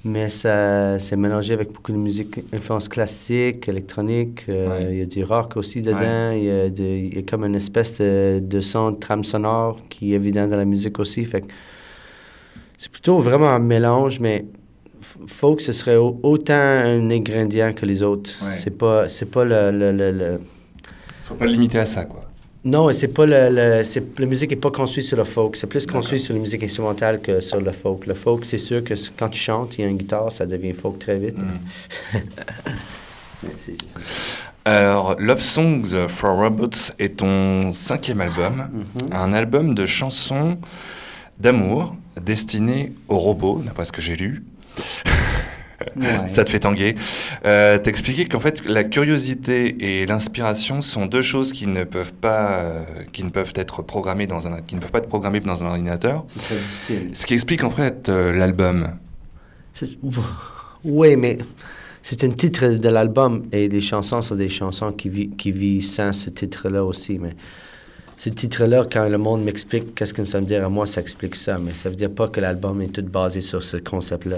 mais 0.03 0.29
ça 0.29 0.99
c'est 0.99 1.15
mélangé 1.15 1.53
avec 1.53 1.71
beaucoup 1.71 1.91
de 1.93 1.97
musique, 1.97 2.41
influence 2.53 2.87
classique, 2.89 3.69
électronique. 3.69 4.45
euh, 4.49 4.89
Il 4.91 4.97
y 4.99 5.01
a 5.01 5.05
du 5.05 5.23
rock 5.23 5.55
aussi 5.57 5.81
dedans. 5.81 6.31
Il, 6.31 6.43
y 6.43 7.15
y 7.15 7.19
a 7.19 7.21
comme 7.23 7.45
une 7.45 7.55
espèce 7.55 7.97
de, 7.99 8.39
de 8.41 8.59
son 8.61 8.91
de 8.91 8.97
trame 8.99 9.23
sonore 9.23 9.79
qui 9.89 10.13
est 10.13 10.15
évident 10.15 10.47
dans 10.47 10.57
la 10.57 10.65
musique 10.65 10.99
aussi. 10.99 11.23
Fait 11.25 11.41
que 11.41 11.47
c'est 12.83 12.91
plutôt 12.91 13.19
vraiment 13.19 13.47
un 13.49 13.59
mélange, 13.59 14.19
mais 14.19 14.43
f- 15.01 15.27
folk, 15.27 15.61
ce 15.61 15.71
serait 15.71 15.95
au- 15.95 16.19
autant 16.21 16.53
un 16.53 17.09
ingrédient 17.09 17.71
que 17.71 17.85
les 17.85 18.03
autres. 18.03 18.31
Ouais. 18.43 18.51
C'est 18.53 18.77
pas, 18.77 19.07
c'est 19.07 19.25
pas 19.31 19.45
le- 19.45 19.71
le- 19.71 19.91
le- 19.93 20.11
le 20.11 20.39
Faut 21.23 21.35
pas 21.35 21.45
le 21.45 21.51
limiter 21.51 21.79
à 21.79 21.85
ça, 21.85 22.03
quoi. 22.03 22.21
non, 22.65 22.91
c'est 22.91 23.07
pas 23.07 23.25
le, 23.25 23.49
le- 23.49 23.83
c'est, 23.85 24.03
la 24.19 24.25
musique 24.25 24.49
n'est 24.49 24.57
pas 24.67 24.71
construite 24.71 25.05
sur 25.05 25.15
le 25.17 25.23
folk. 25.23 25.55
C'est 25.55 25.67
plus 25.67 25.85
construit 25.85 26.19
sur 26.19 26.33
la 26.33 26.41
musique 26.41 26.61
instrumentale 26.63 27.21
que 27.21 27.39
sur 27.39 27.61
le 27.61 27.71
folk. 27.71 28.05
Le 28.05 28.15
folk, 28.15 28.43
c'est 28.43 28.57
sûr 28.57 28.83
que 28.83 28.93
quand 29.17 29.29
tu 29.29 29.39
chantes, 29.39 29.77
il 29.77 29.81
y 29.81 29.85
a 29.85 29.87
une 29.87 29.97
guitare, 29.97 30.29
ça 30.31 30.45
devient 30.45 30.73
folk 30.73 30.99
très 30.99 31.17
vite. 31.19 31.37
Ça. 33.57 33.99
Alors, 34.65 35.15
Love 35.19 35.41
Songs 35.41 36.07
for 36.07 36.37
Robots 36.37 36.91
est 36.97 37.17
ton 37.17 37.71
cinquième 37.73 38.21
album, 38.21 38.69
un 39.11 39.33
album 39.33 39.75
de 39.75 39.85
chansons 39.85 40.57
d'amour 41.39 41.95
destiné 42.21 42.93
aux 43.07 43.17
robots, 43.17 43.61
d'après 43.65 43.85
ce 43.85 43.91
que 43.91 44.01
j'ai 44.01 44.15
lu. 44.15 44.43
Ouais. 45.95 46.05
Ça 46.27 46.45
te 46.45 46.49
fait 46.49 46.59
tanguer. 46.59 46.95
Euh, 47.45 47.77
T'expliquais 47.77 48.25
qu'en 48.25 48.39
fait, 48.39 48.65
la 48.65 48.83
curiosité 48.83 50.01
et 50.01 50.05
l'inspiration 50.05 50.81
sont 50.81 51.05
deux 51.05 51.21
choses 51.21 51.51
qui 51.51 51.67
ne 51.67 51.83
peuvent 51.83 52.13
pas, 52.13 52.51
euh, 52.53 52.83
qui 53.11 53.23
ne 53.23 53.29
peuvent 53.29 53.51
être 53.55 53.81
programmées 53.81 54.25
dans 54.27 54.47
un, 54.47 54.61
qui 54.61 54.75
ne 54.75 54.79
peuvent 54.79 54.91
pas 54.91 54.99
être 54.99 55.09
programmées 55.09 55.39
dans 55.41 55.63
un 55.63 55.67
ordinateur. 55.67 56.25
Ce 56.37 57.25
qui 57.25 57.33
explique 57.33 57.63
en 57.63 57.69
fait 57.71 58.09
euh, 58.09 58.31
l'album. 58.33 58.87
Oui, 60.85 61.15
mais 61.15 61.37
c'est 62.01 62.23
un 62.25 62.29
titre 62.29 62.67
de 62.67 62.89
l'album 62.89 63.45
et 63.53 63.69
les 63.69 63.79
chansons 63.81 64.21
sont 64.21 64.35
des 64.35 64.49
chansons 64.49 64.91
qui, 64.91 65.09
vi- 65.09 65.29
qui 65.35 65.51
vivent 65.51 65.85
sans 65.85 66.11
ce 66.11 66.29
titre-là 66.29 66.83
aussi. 66.83 67.17
Mais 67.19 67.35
ce 68.23 68.29
titre-là, 68.29 68.85
quand 68.89 69.09
le 69.09 69.17
monde 69.17 69.43
m'explique 69.43 69.95
qu'est-ce 69.95 70.13
que 70.13 70.23
ça 70.23 70.39
veut 70.39 70.45
dire? 70.45 70.63
À 70.65 70.69
moi, 70.69 70.87
ça 70.87 71.01
explique 71.01 71.35
ça. 71.35 71.57
Mais 71.57 71.73
ça 71.73 71.89
veut 71.89 71.95
dire 71.97 72.09
pas 72.09 72.29
que 72.29 72.39
l'album 72.39 72.81
est 72.81 72.87
tout 72.87 73.01
basé 73.01 73.41
sur 73.41 73.61
ce 73.61 73.75
concept-là. 73.75 74.37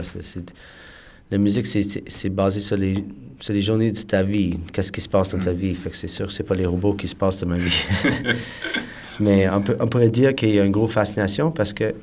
La 1.29 1.37
musique, 1.37 1.67
c'est- 1.67 2.29
basé 2.29 2.61
sur 2.61 2.77
les, 2.77 3.03
c'est 3.39 3.53
les 3.53 3.61
journées 3.61 3.91
de 3.91 4.01
ta 4.01 4.23
vie. 4.23 4.57
Qu'est-ce 4.73 4.91
qui 4.91 5.01
se 5.01 5.07
passe 5.09 5.35
dans 5.35 5.39
ta 5.43 5.51
vie? 5.51 5.75
Fait 5.75 5.91
que 5.91 5.95
c'est 5.95 6.07
sûr, 6.07 6.31
c'est 6.31 6.41
pas 6.41 6.55
les 6.55 6.65
robots 6.65 6.93
qui 6.95 7.07
se 7.07 7.15
passent 7.15 7.39
dans 7.41 7.47
ma 7.47 7.59
vie. 7.59 7.77
Mais 9.19 9.47
on, 9.49 9.61
peut, 9.61 9.77
on 9.79 9.85
pourrait 9.87 10.09
dire 10.09 10.33
qu'il 10.33 10.49
y 10.49 10.59
a 10.59 10.65
une 10.65 10.71
grosse 10.71 10.93
fascination 10.93 11.51
parce 11.51 11.71
que, 11.71 11.93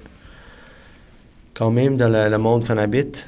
quand 1.52 1.72
même, 1.72 1.96
dans 1.96 2.08
le, 2.08 2.30
le 2.30 2.38
monde 2.38 2.64
qu'on 2.64 2.78
habite, 2.78 3.26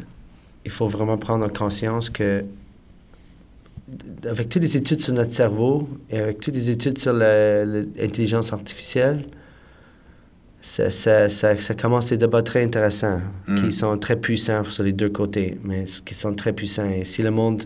il 0.64 0.70
faut 0.70 0.86
vraiment 0.86 1.18
prendre 1.18 1.48
conscience 1.52 2.08
que, 2.08 2.44
avec 4.28 4.48
toutes 4.48 4.62
les 4.62 4.76
études 4.76 5.00
sur 5.00 5.14
notre 5.14 5.32
cerveau 5.32 5.88
et 6.10 6.18
avec 6.18 6.40
toutes 6.40 6.54
les 6.54 6.70
études 6.70 6.98
sur 6.98 7.12
l'intelligence 7.12 8.52
artificielle, 8.52 9.24
ça, 10.60 10.90
ça, 10.90 11.28
ça, 11.28 11.56
ça 11.60 11.74
commence 11.74 12.08
des 12.08 12.16
débats 12.16 12.42
très 12.42 12.64
intéressants 12.64 13.20
Mm. 13.46 13.62
qui 13.62 13.72
sont 13.72 13.98
très 13.98 14.16
puissants 14.16 14.64
sur 14.64 14.82
les 14.82 14.92
deux 14.92 15.10
côtés, 15.10 15.58
mais 15.62 15.84
qui 16.04 16.14
sont 16.14 16.34
très 16.34 16.52
puissants. 16.52 16.88
Et 16.88 17.04
si 17.04 17.22
le 17.22 17.30
monde, 17.30 17.64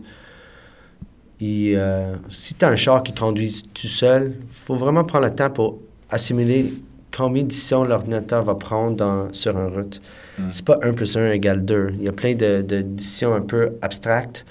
il, 1.41 1.75
euh, 1.77 2.15
si 2.29 2.55
tu 2.55 2.65
as 2.65 2.69
un 2.69 2.77
char 2.77 3.03
qui 3.05 3.13
conduit 3.13 3.63
tout 3.73 3.87
seul, 3.87 4.35
il 4.37 4.55
faut 4.55 4.75
vraiment 4.75 5.05
prendre 5.05 5.27
le 5.27 5.35
temps 5.35 5.51
pour 5.51 5.79
assimiler 6.11 6.73
combien 7.17 7.45
de 7.45 7.49
décisions 7.49 7.85
l'ordinateur 7.85 8.43
va 8.43 8.57
prendre 8.57 8.97
dans, 8.97 9.33
sur 9.33 9.57
une 9.57 9.73
route. 9.75 10.01
Mm. 10.39 10.43
C'est 10.51 10.65
pas 10.65 10.79
1 10.83 10.93
plus 10.95 11.17
1 11.17 11.31
égale 11.31 11.65
2. 11.65 11.91
Il 11.99 12.05
y 12.05 12.09
a 12.09 12.13
plein 12.13 12.35
de, 12.35 12.63
de 12.63 12.83
décisions 12.83 13.35
un 13.35 13.43
peu 13.43 13.75
abstractes 13.81 14.45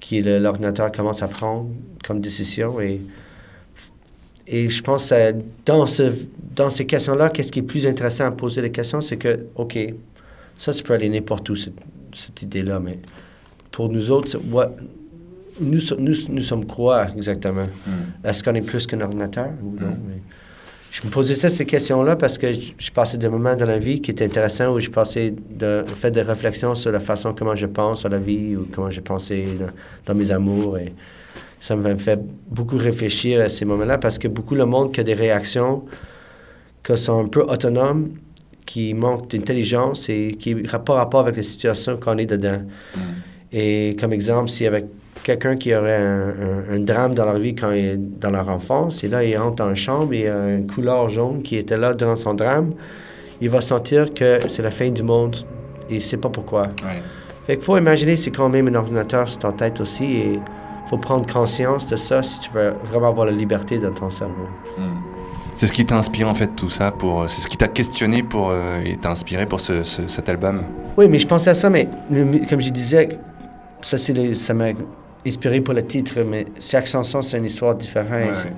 que 0.00 0.38
l'ordinateur 0.40 0.90
commence 0.92 1.22
à 1.22 1.28
prendre 1.28 1.68
comme 2.04 2.20
décision 2.20 2.80
et 2.80 3.00
et 4.50 4.70
je 4.70 4.82
pense 4.82 5.10
que 5.10 5.34
dans, 5.66 5.86
ce, 5.86 6.10
dans 6.56 6.70
ces 6.70 6.86
questions-là, 6.86 7.28
qu'est-ce 7.28 7.52
qui 7.52 7.58
est 7.58 7.62
plus 7.62 7.86
intéressant 7.86 8.24
à 8.24 8.30
poser 8.30 8.62
les 8.62 8.70
questions, 8.70 9.02
c'est 9.02 9.18
que, 9.18 9.40
OK, 9.56 9.76
ça, 10.56 10.72
ça 10.72 10.82
peut 10.82 10.94
aller 10.94 11.10
n'importe 11.10 11.50
où, 11.50 11.54
cette, 11.54 11.74
cette 12.14 12.40
idée-là, 12.40 12.80
mais 12.80 12.98
pour 13.70 13.90
nous 13.90 14.10
autres, 14.10 14.38
what- 14.50 14.74
nous, 15.60 15.80
nous, 15.98 16.14
nous 16.30 16.40
sommes 16.42 16.64
quoi 16.64 17.08
exactement? 17.14 17.66
Est-ce 18.24 18.42
qu'on 18.42 18.54
est 18.54 18.62
plus 18.62 18.86
qu'un 18.86 19.02
ordinateur? 19.02 19.50
Ou 19.62 19.78
non? 19.78 19.96
Mais 20.08 20.22
je 20.90 21.06
me 21.06 21.10
posais 21.10 21.34
ça, 21.34 21.48
ces 21.48 21.64
questions-là 21.66 22.16
parce 22.16 22.38
que 22.38 22.52
j- 22.52 22.74
j'ai 22.78 22.90
passé 22.90 23.18
des 23.18 23.28
moments 23.28 23.54
dans 23.54 23.66
la 23.66 23.78
vie 23.78 24.00
qui 24.00 24.10
étaient 24.10 24.24
intéressants 24.24 24.72
où 24.74 24.80
j'ai 24.80 24.88
passé 24.88 25.34
de, 25.50 25.84
fait 25.86 26.10
des 26.10 26.22
réflexions 26.22 26.74
sur 26.74 26.90
la 26.92 27.00
façon 27.00 27.34
comment 27.34 27.54
je 27.54 27.66
pense 27.66 28.04
à 28.06 28.08
la 28.08 28.18
vie 28.18 28.56
ou 28.56 28.66
comment 28.74 28.90
j'ai 28.90 29.00
pensé 29.02 29.44
dans, 29.58 29.70
dans 30.06 30.18
mes 30.18 30.30
amours. 30.30 30.78
Et 30.78 30.92
ça 31.60 31.76
me 31.76 31.94
fait 31.96 32.18
beaucoup 32.48 32.76
réfléchir 32.78 33.40
à 33.42 33.48
ces 33.48 33.64
moments-là 33.64 33.98
parce 33.98 34.18
que 34.18 34.28
beaucoup 34.28 34.54
le 34.54 34.64
monde 34.64 34.92
qui 34.92 35.00
a 35.00 35.04
des 35.04 35.14
réactions 35.14 35.84
qui 36.82 36.96
sont 36.96 37.24
un 37.24 37.28
peu 37.28 37.42
autonomes, 37.42 38.10
qui 38.64 38.94
manquent 38.94 39.30
d'intelligence 39.30 40.08
et 40.08 40.36
qui 40.38 40.54
n'ont 40.54 40.78
pas 40.80 40.94
rapport 40.94 41.20
avec 41.20 41.36
la 41.36 41.42
situation 41.42 41.96
qu'on 41.98 42.16
est 42.18 42.26
dedans. 42.26 42.62
Et 43.52 43.96
comme 44.00 44.12
exemple, 44.12 44.50
y 44.60 44.66
avait 44.66 44.84
quelqu'un 45.22 45.56
qui 45.56 45.74
aurait 45.74 45.96
un, 46.02 46.28
un- 46.28 46.74
un 46.76 46.80
drame 46.80 47.14
dans 47.14 47.24
leur 47.24 47.38
vie 47.38 47.54
quand 47.54 47.70
il 47.72 47.84
est 47.84 47.96
dans 47.96 48.30
leur 48.30 48.48
enfance, 48.48 49.02
et 49.04 49.08
là, 49.08 49.22
il 49.24 49.36
rentre 49.36 49.56
dans 49.56 49.68
une 49.70 49.76
chambre 49.76 50.12
et 50.12 50.18
il 50.18 50.24
y 50.24 50.28
a 50.28 50.48
une 50.54 50.66
couleur 50.66 51.08
jaune 51.08 51.42
qui 51.42 51.56
était 51.56 51.76
là 51.76 51.94
durant 51.94 52.16
son 52.16 52.34
drame, 52.34 52.72
il 53.40 53.50
va 53.50 53.60
sentir 53.60 54.12
que 54.14 54.40
c'est 54.48 54.62
la 54.62 54.70
fin 54.70 54.90
du 54.90 55.02
monde 55.02 55.36
et 55.88 55.92
il 55.92 55.96
ne 55.96 56.00
sait 56.00 56.16
pas 56.16 56.28
pourquoi. 56.28 56.68
Fait 57.46 57.56
qu'il 57.56 57.64
faut 57.64 57.76
imaginer, 57.78 58.16
c'est 58.16 58.30
quand 58.30 58.48
même 58.48 58.68
un 58.68 58.74
ordinateur 58.74 59.28
sur 59.28 59.38
ton 59.38 59.52
tête 59.52 59.80
aussi 59.80 60.04
et 60.04 60.32
il 60.34 60.88
faut 60.90 60.98
prendre 60.98 61.30
conscience 61.32 61.86
de 61.86 61.96
ça 61.96 62.22
si 62.22 62.40
tu 62.40 62.50
veux 62.50 62.72
vraiment 62.90 63.08
avoir 63.08 63.26
la 63.26 63.32
liberté 63.32 63.78
dans 63.78 63.92
ton 63.92 64.10
cerveau. 64.10 64.46
C'est 65.54 65.66
ce 65.66 65.72
qui 65.72 65.84
t'a 65.84 65.96
inspiré 65.96 66.28
en 66.28 66.34
fait 66.34 66.48
tout 66.54 66.68
ça 66.70 66.90
pour, 66.92 67.28
c'est 67.28 67.40
ce 67.40 67.48
qui 67.48 67.56
t'a 67.56 67.68
questionné 67.68 68.22
pour 68.22 68.50
euh, 68.50 68.80
et 68.84 68.96
t'a 68.96 69.10
inspiré 69.10 69.44
pour 69.46 69.60
ce, 69.60 69.82
ce- 69.82 70.06
cet 70.08 70.28
album? 70.28 70.62
Oui, 70.96 71.08
mais 71.08 71.18
je 71.18 71.26
pensais 71.26 71.50
à 71.50 71.54
ça, 71.54 71.68
mais 71.68 71.88
le- 72.10 72.46
comme 72.48 72.60
je 72.60 72.70
disais, 72.70 73.08
ça, 73.80 73.98
c'est 73.98 74.34
ça 74.34 74.54
m'a 74.54 74.66
inspiré 75.26 75.60
pour 75.60 75.74
le 75.74 75.84
titre, 75.84 76.20
mais 76.26 76.46
chaque 76.60 76.86
chanson, 76.86 77.22
c'est 77.22 77.38
une 77.38 77.44
histoire 77.44 77.74
différente. 77.74 78.10
Ouais, 78.44 78.52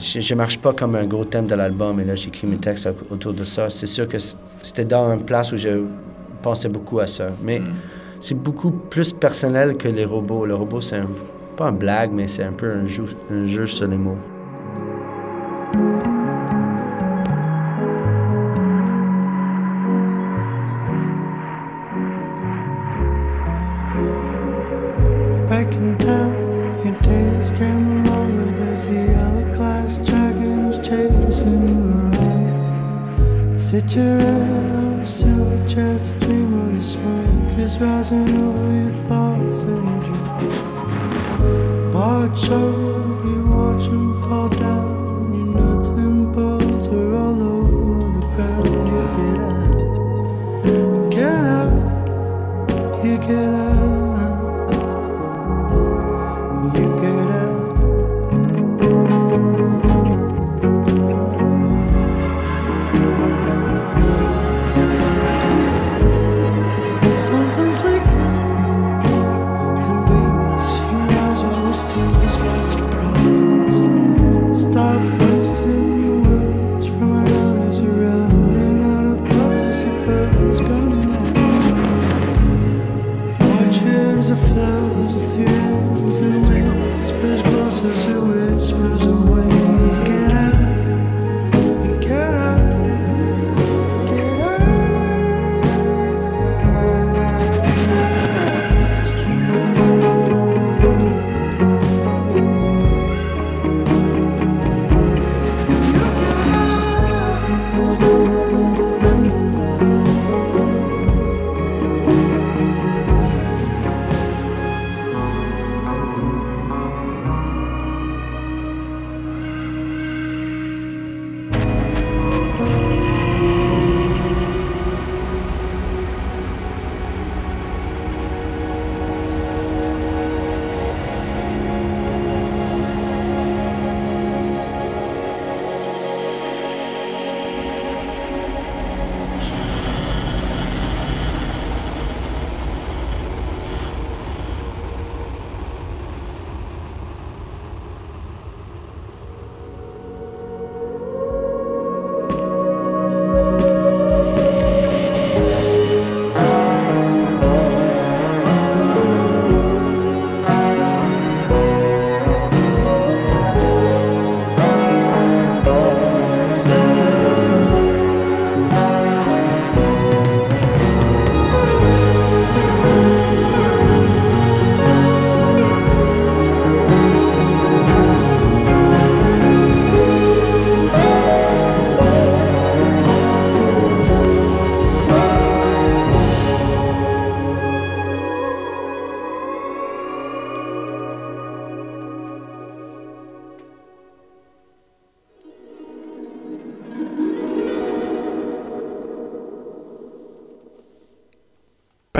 Je, 0.00 0.20
je 0.20 0.34
marche 0.34 0.58
pas 0.58 0.72
comme 0.72 0.94
un 0.96 1.04
gros 1.04 1.24
thème 1.24 1.46
de 1.46 1.54
l'album, 1.54 1.98
et 2.00 2.04
là, 2.04 2.14
j'écris 2.14 2.46
mes 2.46 2.58
textes 2.58 2.86
au- 2.88 3.14
autour 3.14 3.32
de 3.32 3.44
ça. 3.44 3.70
C'est 3.70 3.86
sûr 3.86 4.06
que 4.08 4.18
c'était 4.62 4.84
dans 4.84 5.12
une 5.14 5.24
place 5.24 5.52
où 5.52 5.56
je 5.56 5.68
pensais 6.42 6.68
beaucoup 6.68 6.98
à 7.00 7.06
ça. 7.06 7.28
Mais 7.42 7.60
c'est 8.20 8.34
beaucoup 8.34 8.70
plus 8.70 9.12
personnel 9.12 9.76
que 9.76 9.88
les 9.88 10.04
robots. 10.04 10.44
Le 10.46 10.54
robot, 10.54 10.80
c'est 10.80 10.96
un- 10.96 11.08
pas 11.56 11.66
un 11.68 11.72
blague, 11.72 12.12
mais 12.12 12.28
c'est 12.28 12.44
un 12.44 12.52
peu 12.52 12.70
un 12.70 12.86
jeu, 12.86 13.04
un 13.30 13.44
jeu 13.44 13.66
sur 13.66 13.86
les 13.88 13.96
mots. 13.96 14.18
Breaking 25.58 25.96
down, 25.98 26.30
your 26.84 26.94
days 27.00 27.50
getting 27.50 28.04
longer. 28.04 28.48
There's 28.52 28.84
a 28.84 28.92
yellow 28.92 29.44
glass 29.56 29.98
dragon 29.98 30.70
who's 30.70 30.78
chasing 30.78 31.62
you 31.68 31.82
around. 32.14 33.60
Sit 33.60 33.96
your 33.96 34.20
head 34.20 35.08
silver 35.08 35.68
jet 35.68 35.98
stream 35.98 36.52
of 36.60 36.76
the 36.76 36.82
smoke 36.84 37.58
is 37.58 37.76
rising 37.80 38.28
over 38.40 38.72
your 38.82 38.92
thoughts 39.08 39.62
and 39.62 40.00
dreams. 40.04 40.56
Watch 41.92 42.50
out, 42.50 43.24
you 43.26 43.38
watch 43.50 43.84
'em 43.88 44.14
fall 44.22 44.48
down. 44.50 44.88
Your 45.34 45.48
nuts 45.58 45.88
and 45.88 46.32
bolts 46.36 46.86
are 46.86 47.14
all 47.16 47.42
over 47.42 47.98
the 48.14 48.22
ground. 48.36 48.68
You 50.66 50.78
get 51.10 51.42
out, 51.58 51.72
you 53.04 53.16
get 53.18 53.54
out, 53.54 53.57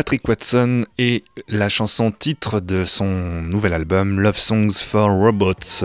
Patrick 0.09 0.27
Watson 0.27 0.87
et 0.97 1.23
la 1.49 1.69
chanson 1.69 2.11
titre 2.11 2.61
de 2.61 2.87
son 2.87 3.43
nouvel 3.43 3.75
album 3.75 4.21
Love 4.21 4.39
Songs 4.39 4.73
for 4.73 5.11
Robots. 5.11 5.85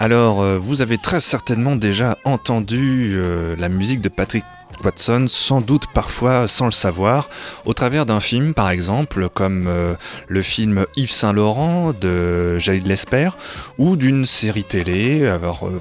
Alors, 0.00 0.40
euh, 0.40 0.58
vous 0.58 0.82
avez 0.82 0.98
très 0.98 1.20
certainement 1.20 1.76
déjà 1.76 2.18
entendu 2.24 3.12
euh, 3.14 3.54
la 3.56 3.68
musique 3.68 4.00
de 4.00 4.08
Patrick 4.08 4.42
Watson, 4.82 5.26
sans 5.28 5.60
doute 5.60 5.84
parfois 5.94 6.48
sans 6.48 6.64
le 6.64 6.72
savoir, 6.72 7.28
au 7.66 7.72
travers 7.72 8.04
d'un 8.04 8.18
film 8.18 8.52
par 8.52 8.68
exemple, 8.68 9.28
comme 9.28 9.66
euh, 9.68 9.94
le 10.26 10.42
film 10.42 10.86
Yves 10.96 11.12
Saint 11.12 11.32
Laurent 11.32 11.92
de 11.92 12.58
Jalid 12.58 12.84
Lesper, 12.84 13.30
ou 13.78 13.94
d'une 13.94 14.26
série 14.26 14.64
télé, 14.64 15.32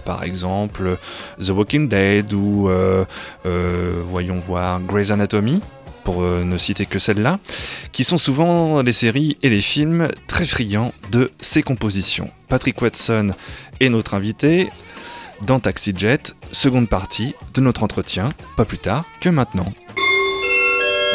par 0.05 0.23
exemple 0.23 0.99
The 1.41 1.49
Walking 1.49 1.89
Dead 1.89 2.31
ou 2.31 2.69
voyons 3.43 4.37
voir 4.37 4.79
Grey's 4.81 5.09
Anatomy 5.09 5.63
pour 6.03 6.21
euh, 6.21 6.43
ne 6.43 6.57
citer 6.57 6.85
que 6.85 6.99
celle-là, 6.99 7.39
qui 7.91 8.03
sont 8.03 8.17
souvent 8.17 8.83
des 8.83 8.91
séries 8.91 9.37
et 9.43 9.49
des 9.49 9.61
films 9.61 10.07
très 10.27 10.45
friands 10.45 10.93
de 11.11 11.31
ses 11.39 11.63
compositions. 11.63 12.29
Patrick 12.47 12.81
Watson 12.81 13.29
est 13.79 13.89
notre 13.89 14.13
invité 14.13 14.69
dans 15.45 15.59
Taxi 15.59 15.93
Jet, 15.95 16.35
seconde 16.51 16.89
partie 16.89 17.35
de 17.53 17.61
notre 17.61 17.83
entretien, 17.83 18.33
pas 18.57 18.65
plus 18.65 18.77
tard 18.79 19.05
que 19.21 19.29
maintenant. 19.29 19.71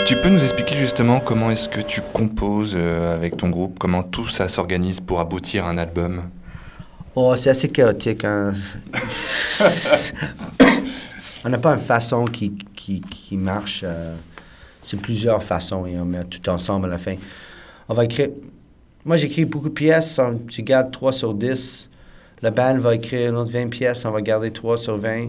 Tu 0.06 0.16
peux 0.16 0.28
nous 0.28 0.42
expliquer 0.42 0.76
justement 0.76 1.20
comment 1.20 1.50
est-ce 1.50 1.68
que 1.68 1.80
tu 1.80 2.00
composes 2.12 2.72
euh, 2.74 3.14
avec 3.14 3.36
ton 3.36 3.48
groupe, 3.48 3.78
comment 3.78 4.02
tout 4.02 4.28
ça 4.28 4.48
s'organise 4.48 5.00
pour 5.00 5.20
aboutir 5.20 5.66
à 5.66 5.70
un 5.70 5.78
album? 5.78 6.30
Oh, 7.16 7.36
c'est 7.36 7.50
assez 7.50 7.68
chaotique. 7.68 8.24
hein. 8.24 8.52
on 11.44 11.48
n'a 11.48 11.58
pas 11.58 11.74
une 11.74 11.80
façon 11.80 12.24
qui, 12.24 12.52
qui, 12.74 13.00
qui 13.02 13.36
marche. 13.36 13.82
euh, 13.84 14.14
c'est 14.84 15.00
plusieurs 15.00 15.42
façons 15.42 15.86
et 15.86 15.98
on 15.98 16.04
met 16.04 16.24
tout 16.24 16.48
ensemble 16.48 16.86
à 16.86 16.90
la 16.90 16.98
fin. 16.98 17.14
On 17.88 17.94
va 17.94 18.04
écrire. 18.04 18.28
Moi, 19.04 19.16
j'écris 19.16 19.44
beaucoup 19.44 19.68
de 19.68 19.74
pièces. 19.74 20.18
on- 20.18 20.40
Je 20.48 20.62
garde 20.62 20.90
3 20.90 21.12
sur 21.12 21.34
10. 21.34 21.90
La 22.42 22.50
band 22.50 22.78
va 22.78 22.94
écrire 22.94 23.30
une 23.30 23.36
autre 23.36 23.50
20 23.50 23.68
pièces. 23.68 24.04
On 24.04 24.10
va 24.10 24.20
garder 24.22 24.50
3 24.50 24.76
sur 24.78 24.96
20. 24.96 25.28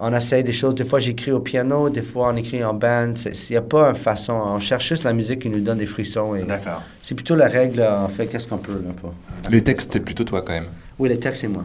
On 0.00 0.14
essaie 0.14 0.44
des 0.44 0.52
choses. 0.52 0.76
Des 0.76 0.84
fois, 0.84 1.00
j'écris 1.00 1.32
au 1.32 1.40
piano. 1.40 1.90
Des 1.90 2.02
fois, 2.02 2.30
on 2.32 2.36
écrit 2.36 2.62
en 2.62 2.74
band. 2.74 3.14
Il 3.26 3.32
n'y 3.50 3.56
a 3.56 3.62
pas 3.62 3.90
une 3.90 3.96
façon. 3.96 4.32
On 4.32 4.60
cherche 4.60 4.88
juste 4.88 5.02
la 5.02 5.12
musique 5.12 5.40
qui 5.40 5.48
nous 5.50 5.58
donne 5.60 5.78
des 5.78 5.86
frissons. 5.86 6.36
et 6.36 6.44
D'accord. 6.44 6.82
C'est 7.02 7.16
plutôt 7.16 7.34
la 7.34 7.48
règle. 7.48 7.84
On 8.04 8.06
fait 8.08 8.26
qu'est-ce 8.28 8.46
qu'on 8.46 8.58
peut. 8.58 8.80
Là, 8.86 8.92
pas. 9.02 9.48
Les 9.50 9.62
textes, 9.64 9.92
c'est 9.92 10.00
plutôt 10.00 10.22
toi 10.24 10.42
quand 10.42 10.52
même. 10.52 10.68
Oui, 11.00 11.08
les 11.08 11.18
textes, 11.18 11.40
c'est 11.40 11.48
moi. 11.48 11.64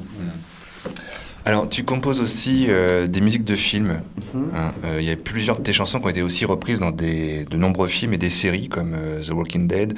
Alors, 1.45 1.67
tu 1.67 1.84
composes 1.84 2.21
aussi 2.21 2.67
euh, 2.69 3.06
des 3.06 3.19
musiques 3.19 3.43
de 3.43 3.56
films. 3.56 4.01
Mhm. 4.34 4.49
hein. 4.56 4.71
Euh, 4.86 4.97
Il 5.01 5.06
y 5.08 5.12
a 5.12 5.15
plusieurs 5.17 5.58
de 5.58 5.62
tes 5.63 5.73
chansons 5.73 5.99
qui 5.99 6.06
ont 6.06 6.10
été 6.10 6.21
aussi 6.21 6.45
reprises 6.45 6.79
dans 6.79 6.91
des, 6.91 7.43
de 7.45 7.58
nombreux 7.58 7.88
films 7.88 8.13
et 8.13 8.17
des 8.17 8.29
séries 8.29 8.69
comme 8.69 8.93
euh, 8.95 9.21
The 9.21 9.32
Walking 9.32 9.67
Dead, 9.67 9.93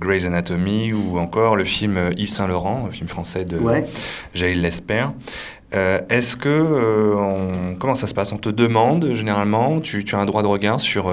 Grey's 0.00 0.24
Anatomy 0.24 0.92
ou 0.92 1.18
encore 1.18 1.56
le 1.56 1.64
film 1.64 1.98
Yves 2.16 2.28
Saint 2.28 2.46
Laurent, 2.46 2.86
un 2.88 2.92
film 2.92 3.08
français 3.08 3.44
de 3.44 3.58
Ouais. 3.58 3.84
Jaël 4.34 4.60
Lesper. 4.60 5.06
Est-ce 6.08 6.36
que 6.36 7.16
on- 7.18 7.74
comment 7.80 7.96
ça 7.96 8.06
se 8.06 8.14
passe? 8.14 8.30
On 8.30 8.36
te 8.38 8.48
demande 8.48 9.10
généralement, 9.12 9.80
tu, 9.80 10.04
tu 10.04 10.14
as 10.14 10.18
un 10.20 10.24
droit 10.24 10.42
de 10.44 10.46
regard 10.46 10.78
sur 10.78 11.12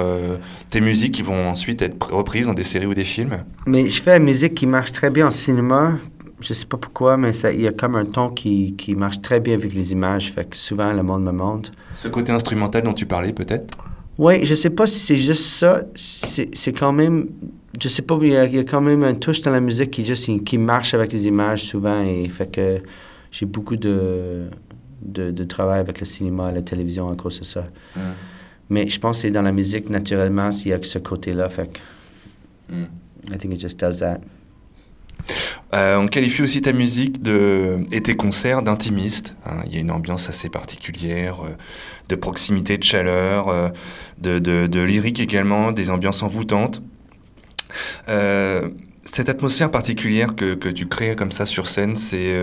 tes 0.70 0.82
musiques 0.82 1.13
qui 1.15 1.24
vont 1.24 1.48
ensuite 1.50 1.82
être 1.82 2.13
reprises 2.13 2.46
dans 2.46 2.54
des 2.54 2.62
séries 2.62 2.86
ou 2.86 2.94
des 2.94 3.04
films? 3.04 3.44
Mais 3.65 3.89
je 3.89 4.00
fais 4.00 4.17
une 4.17 4.24
musique 4.26 4.54
qui 4.54 4.67
marche 4.67 4.91
très 4.91 5.10
bien 5.10 5.26
en 5.26 5.32
cinéma. 5.32 5.98
Je 6.41 6.54
sais 6.54 6.65
pas 6.65 6.77
pourquoi, 6.77 7.17
mais 7.17 7.32
il 7.54 7.62
y 7.62 7.67
a 7.67 7.71
comme 7.71 7.95
un 7.95 8.06
ton 8.06 8.30
qui, 8.30 8.73
qui 8.75 8.95
marche 8.95 9.21
très 9.21 9.39
bien 9.39 9.54
avec 9.54 9.73
les 9.73 9.91
images. 9.91 10.32
Fait 10.34 10.45
que 10.49 10.58
souvent, 10.58 10.91
le 10.91 11.04
monde 11.04 11.21
me 11.21 11.27
demande. 11.27 11.67
Ce 11.93 12.08
côté 12.08 12.32
instrumental 12.32 12.82
dont 12.82 12.93
tu 12.93 13.06
parlais 13.06 13.32
peut-être? 13.32 13.77
Oui, 14.17 14.45
je 14.45 14.56
sais 14.56 14.69
pas 14.71 14.88
si 14.88 14.99
c'est 14.99 15.17
juste 15.17 15.43
ça. 15.43 15.84
C'est 15.95 16.73
quand 16.73 16.91
même. 16.91 17.27
Je 17.82 17.88
sais 17.88 18.01
pas, 18.01 18.17
il 18.21 18.30
y, 18.30 18.36
a, 18.36 18.45
il 18.45 18.56
y 18.56 18.60
a 18.60 18.63
quand 18.63 18.82
même 18.82 19.04
un 19.04 19.13
touche 19.13 19.41
dans 19.41 19.51
la 19.51 19.62
musique 19.62 19.91
qui, 19.91 20.04
juste, 20.04 20.43
qui 20.43 20.58
marche 20.58 20.93
avec 20.93 21.13
les 21.13 21.27
images 21.27 21.63
souvent. 21.63 22.01
Et 22.04 22.27
fait 22.27 22.51
que 22.51 22.82
j'ai 23.32 23.45
beaucoup 23.45 23.77
de, 23.77 24.47
de, 25.01 25.32
de 25.32 25.43
travail 25.45 25.80
avec 25.80 25.99
le 25.99 26.06
cinéma 26.06 26.51
et 26.51 26.56
la 26.56 26.62
télévision 26.62 27.10
à 27.10 27.15
cause 27.15 27.39
de 27.39 27.45
ça. 27.45 27.65
Mais 28.69 28.88
je 28.89 28.99
pense 28.99 29.17
que 29.17 29.21
c'est 29.23 29.32
dans 29.32 29.41
la 29.41 29.51
musique, 29.51 29.89
naturellement, 29.89 30.51
s'il 30.51 30.71
y 30.71 30.73
a 30.73 30.80
que 30.80 30.88
ce 30.88 30.99
côté-là. 30.99 31.49
Fait 31.49 31.69
que. 31.71 31.80
I 33.34 33.38
think 33.38 33.54
it 33.54 33.60
just 33.60 33.80
does 33.80 33.99
that. 33.99 34.19
Euh, 35.73 35.97
on 35.97 36.07
qualifie 36.07 36.41
aussi 36.41 36.62
ta 36.62 36.73
musique 36.73 37.21
de, 37.23 37.79
et 37.91 38.01
tes 38.01 38.15
concerts 38.15 38.62
d'intimiste. 38.62 39.36
hein. 39.45 39.63
Il 39.67 39.73
y 39.73 39.77
a 39.77 39.79
une 39.79 39.91
ambiance 39.91 40.27
assez 40.29 40.49
particulière, 40.49 41.45
euh, 41.45 41.55
de 42.10 42.15
proximité, 42.15 42.77
de 42.77 42.84
chaleur, 42.84 43.47
euh, 43.47 43.69
de, 44.19 44.39
de- 44.39 44.81
lyrique 44.84 45.19
également, 45.19 45.71
des 45.71 45.89
ambiances 45.89 46.23
envoûtantes. 46.23 46.81
Cette 49.05 49.29
atmosphère 49.29 49.71
particulière 49.71 50.36
que, 50.36 50.53
que 50.55 50.69
tu 50.69 50.88
crées 50.88 51.15
comme 51.15 51.31
ça 51.31 51.45
sur 51.45 51.67
scène, 51.67 51.95
c'est 51.95 52.34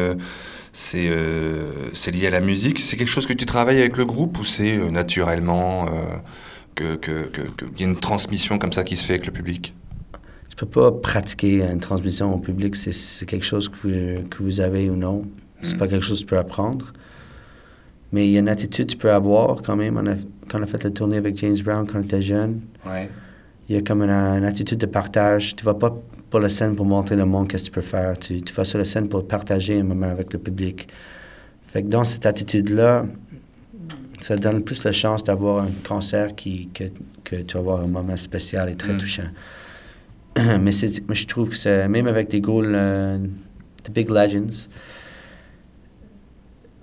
lié 0.93 2.27
à 2.27 2.31
la 2.31 2.41
musique? 2.41 2.81
C'est 2.81 2.97
quelque 2.97 3.09
chose 3.09 3.27
que 3.27 3.33
tu 3.33 3.47
travailles 3.47 3.79
avec 3.79 3.97
le 3.97 4.05
groupe 4.05 4.39
ou 4.39 4.45
c'est 4.45 4.77
naturellement 4.91 5.87
euh, 5.87 6.17
que 6.75 6.97
que- 6.97 7.29
qu'il 7.29 7.81
y 7.81 7.85
a 7.85 7.87
une 7.87 8.01
transmission 8.01 8.59
comme 8.59 8.73
ça 8.73 8.85
qui 8.85 8.97
se 8.97 9.05
fait 9.05 9.15
avec 9.15 9.27
le 9.27 9.33
public? 9.33 9.75
Peux 10.65 10.67
pas 10.81 10.93
pratiquer 10.93 11.63
une 11.63 11.81
transmission 11.81 12.35
au 12.35 12.39
public. 12.39 12.75
C'est- 12.77 12.93
C'est 12.93 13.27
quelque 13.27 13.45
chose 13.45 13.69
que 13.69 13.77
vous, 13.77 14.29
que 14.29 14.43
vous 14.43 14.61
avez 14.61 14.91
ou 14.91 14.97
non. 14.97 15.23
C'est 15.63 15.77
pas 15.77 15.89
quelque 15.89 16.05
chose 16.05 16.19
que 16.19 16.25
tu 16.25 16.31
peux 16.31 16.39
apprendre. 16.39 16.93
Mais 18.13 18.27
il 18.27 18.33
y 18.33 18.37
a 18.37 18.41
une 18.41 18.49
attitude 18.49 18.87
que 18.87 18.93
tu 18.93 18.97
peux 18.97 19.13
avoir 19.13 19.61
quand 19.63 19.77
même. 19.77 19.97
On 19.99 20.07
a, 20.07 20.15
quand 20.49 20.59
on 20.61 20.63
a 20.63 20.67
fait 20.67 20.83
la 20.85 20.91
tournée 20.91 21.17
avec 21.19 21.37
James 21.39 21.59
Brown 21.63 21.87
quand 21.87 21.99
on 21.99 22.03
était 22.03 22.23
jeune, 22.23 22.61
Ouais. 22.87 23.11
il 23.69 23.75
y 23.77 23.79
a 23.79 23.83
comme 23.83 24.03
une, 24.03 24.11
une 24.11 24.45
attitude 24.45 24.79
de 24.79 24.87
partage. 24.87 25.55
Tu 25.57 25.65
vas 25.65 25.75
pas 25.75 25.95
pour 26.31 26.41
la 26.41 26.49
scène 26.49 26.75
pour 26.77 26.87
montrer 26.87 27.17
le 27.17 27.25
monde 27.25 27.49
qu'est-ce 27.49 27.65
que 27.65 27.75
tu 27.75 27.81
peux 27.81 27.81
faire. 27.87 28.19
Tu, 28.19 28.41
tu 28.43 28.53
vas 28.55 28.65
sur 28.65 28.79
la 28.79 28.85
scène 28.85 29.09
pour 29.09 29.27
partager 29.27 29.79
un 29.81 29.85
moment 29.85 30.07
avec 30.11 30.33
le 30.33 30.39
public. 30.39 30.89
Fait 31.73 31.83
que 31.83 31.89
dans 31.89 32.05
cette 32.05 32.25
attitude-là, 32.25 33.05
ça 34.21 34.37
donne 34.37 34.63
plus 34.63 34.83
la 34.85 34.93
chance 34.93 35.23
d'avoir 35.23 35.65
un 35.65 35.69
concert 35.87 36.35
qui, 36.35 36.69
que, 36.73 36.85
que 37.25 37.37
tu 37.37 37.55
vas 37.55 37.61
avoir 37.61 37.81
un 37.83 37.87
moment 37.89 38.17
spécial 38.17 38.69
et 38.71 38.75
très 38.77 38.95
Mm. 38.95 38.99
touchant. 38.99 39.29
mais, 40.61 40.71
mais 41.09 41.15
je 41.15 41.27
trouve 41.27 41.51
que 41.51 41.87
même 41.89 42.07
avec 42.07 42.31
des 42.31 42.41
gros, 42.41 42.63
euh, 42.63 43.19
the 43.85 43.91
big 43.91 44.09
legends, 44.09 44.69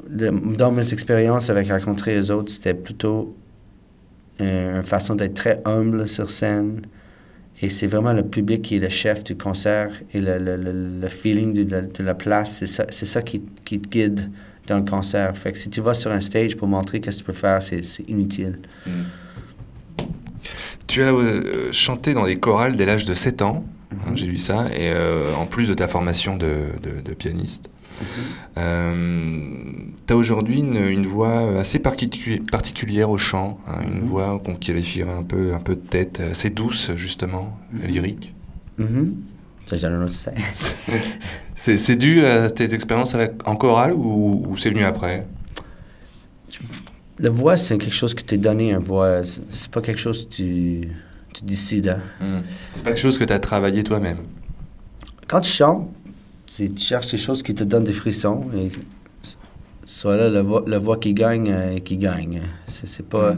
le- 0.09 0.55
dans 0.55 0.71
mes 0.71 0.93
expériences 0.93 1.49
avec 1.49 1.69
rencontrer 1.69 2.15
les 2.15 2.31
autres, 2.31 2.51
c'était 2.51 2.73
plutôt 2.73 3.35
euh, 4.41 4.77
une 4.77 4.83
façon 4.83 5.15
d'être 5.15 5.33
très 5.33 5.61
humble 5.65 6.07
sur 6.07 6.29
scène. 6.29 6.81
Et 7.61 7.69
c'est 7.69 7.87
vraiment 7.87 8.11
le 8.11 8.23
public 8.23 8.63
qui 8.63 8.75
est 8.75 8.79
le 8.79 8.89
chef 8.89 9.23
du 9.23 9.37
concert 9.37 9.89
et 10.13 10.19
le, 10.19 10.37
le, 10.37 10.57
le, 11.01 11.07
feeling 11.07 11.53
de 11.53 12.03
la, 12.03 12.13
place, 12.13 12.57
c'est 12.57 12.67
ça, 12.67 12.85
ça 12.91 13.21
qui, 13.21 13.43
qui 13.63 13.79
te 13.79 13.87
guide 13.87 14.29
dans 14.67 14.79
le 14.79 14.83
concert. 14.83 15.37
Fait 15.37 15.53
que 15.53 15.57
si 15.57 15.69
tu 15.69 15.79
vas 15.79 15.93
sur 15.93 16.11
un 16.11 16.19
stage 16.19 16.57
pour 16.57 16.67
montrer 16.67 16.99
qu'est-ce 16.99 17.19
que 17.19 17.21
tu 17.21 17.27
peux 17.27 17.33
faire, 17.33 17.61
c'est, 17.63 17.81
inutile. 18.09 18.59
Tu 20.87 21.01
as 21.01 21.11
euh, 21.13 21.71
chanté 21.71 22.13
dans 22.13 22.25
des 22.25 22.37
chorales 22.37 22.75
dès 22.75 22.85
l'âge 22.85 23.05
de 23.05 23.13
7 23.13 23.41
ans, 23.41 23.65
hein, 23.91 24.11
j'ai 24.15 24.27
lu 24.27 24.37
ça, 24.37 24.65
et 24.73 24.91
euh, 24.91 25.33
en 25.35 25.45
plus 25.45 25.67
de 25.67 25.73
ta 25.73 25.87
formation 25.87 26.37
de, 26.37 26.69
de- 26.81 27.01
de 27.01 27.13
pianiste. 27.13 27.69
tu 28.55 28.59
as 30.13 30.15
aujourd'hui 30.15 30.59
une, 30.59 30.75
une 30.77 31.07
voix 31.07 31.59
assez 31.59 31.79
particu- 31.79 32.43
particulière 32.49 33.09
au 33.09 33.17
chant, 33.17 33.59
hein, 33.67 33.81
une 33.83 34.01
voix 34.07 34.39
qu'on 34.43 34.55
qualifierait 34.55 35.13
un 35.13 35.23
peu, 35.23 35.53
un 35.53 35.59
peu 35.59 35.75
de 35.75 35.81
tête, 35.81 36.19
assez 36.31 36.49
douce 36.49 36.91
justement, 36.95 37.57
lyrique. 37.87 38.33
Mhm. 38.77 39.15
Ça, 39.67 39.77
j'ai 39.77 39.87
un 39.87 40.01
autre 40.03 40.13
sens. 40.13 40.75
C'est 41.55 41.77
c'est 41.77 41.95
dû 41.95 42.23
à 42.23 42.51
tes 42.51 42.73
expériences 42.75 43.15
à 43.15 43.17
la- 43.17 43.29
en 43.45 43.55
chorale 43.55 43.93
ou, 43.93 44.45
ou 44.47 44.57
c'est 44.57 44.69
venu 44.69 44.83
après? 44.83 45.25
La 47.19 47.29
voix, 47.29 47.55
c'est 47.57 47.77
quelque 47.77 47.93
chose 47.95 48.13
que 48.13 48.21
t'es 48.23 48.37
donné, 48.37 48.71
une 48.71 48.79
voix. 48.79 49.23
C'est- 49.23 49.69
pas 49.71 49.81
quelque 49.81 49.97
chose 49.99 50.25
que 50.25 50.33
tu, 50.35 50.89
tu 51.33 51.43
décides. 51.43 51.97
hein. 52.21 52.41
C'est 52.73 52.83
pas 52.83 52.89
quelque 52.91 52.99
chose 52.99 53.17
que 53.17 53.23
tu 53.23 53.33
as 53.33 53.39
travaillé 53.39 53.83
toi-même. 53.83 54.17
Quand 55.27 55.41
tu 55.41 55.51
chantes, 55.51 55.89
tu 56.45 56.69
cherches 56.77 57.11
des 57.11 57.17
choses 57.17 57.41
qui 57.41 57.55
te 57.55 57.63
donnent 57.63 57.85
des 57.85 57.93
frissons. 57.93 58.43
Et 58.55 58.69
soit 59.85 60.17
là, 60.17 60.29
la 60.29 60.41
voix, 60.41 60.63
la 60.67 60.77
voix 60.79 60.97
qui 60.97 61.13
gagne, 61.13 61.49
euh, 61.51 61.79
qui 61.79 61.97
gagne. 61.97 62.41
C'est 62.67 63.07
pas. 63.07 63.35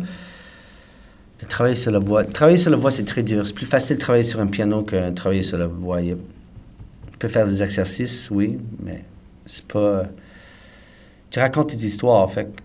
De 1.39 1.45
travailler 1.45 1.75
sur 1.75 1.91
la 1.91 1.99
voix. 1.99 2.23
Travailler 2.23 2.57
sur 2.57 2.71
la 2.71 2.77
voix, 2.77 2.89
c'est 2.89 3.05
très 3.05 3.21
dur. 3.21 3.45
C'est 3.45 3.53
plus 3.53 3.67
facile 3.67 3.97
de 3.97 4.01
travailler 4.01 4.23
sur 4.23 4.39
un 4.39 4.47
piano 4.47 4.81
que 4.81 5.09
de 5.09 5.13
travailler 5.13 5.43
sur 5.43 5.59
la 5.59 5.67
voix. 5.67 6.01
Tu 6.01 6.15
peux 7.19 7.27
faire 7.27 7.45
des 7.45 7.61
exercices, 7.61 8.29
oui, 8.31 8.57
mais 8.83 9.05
c'est 9.45 9.63
pas. 9.65 10.05
Tu 11.29 11.39
racontes 11.39 11.75
des 11.75 11.85
histoires, 11.85 12.31
fait 12.31 12.45
que 12.45 12.61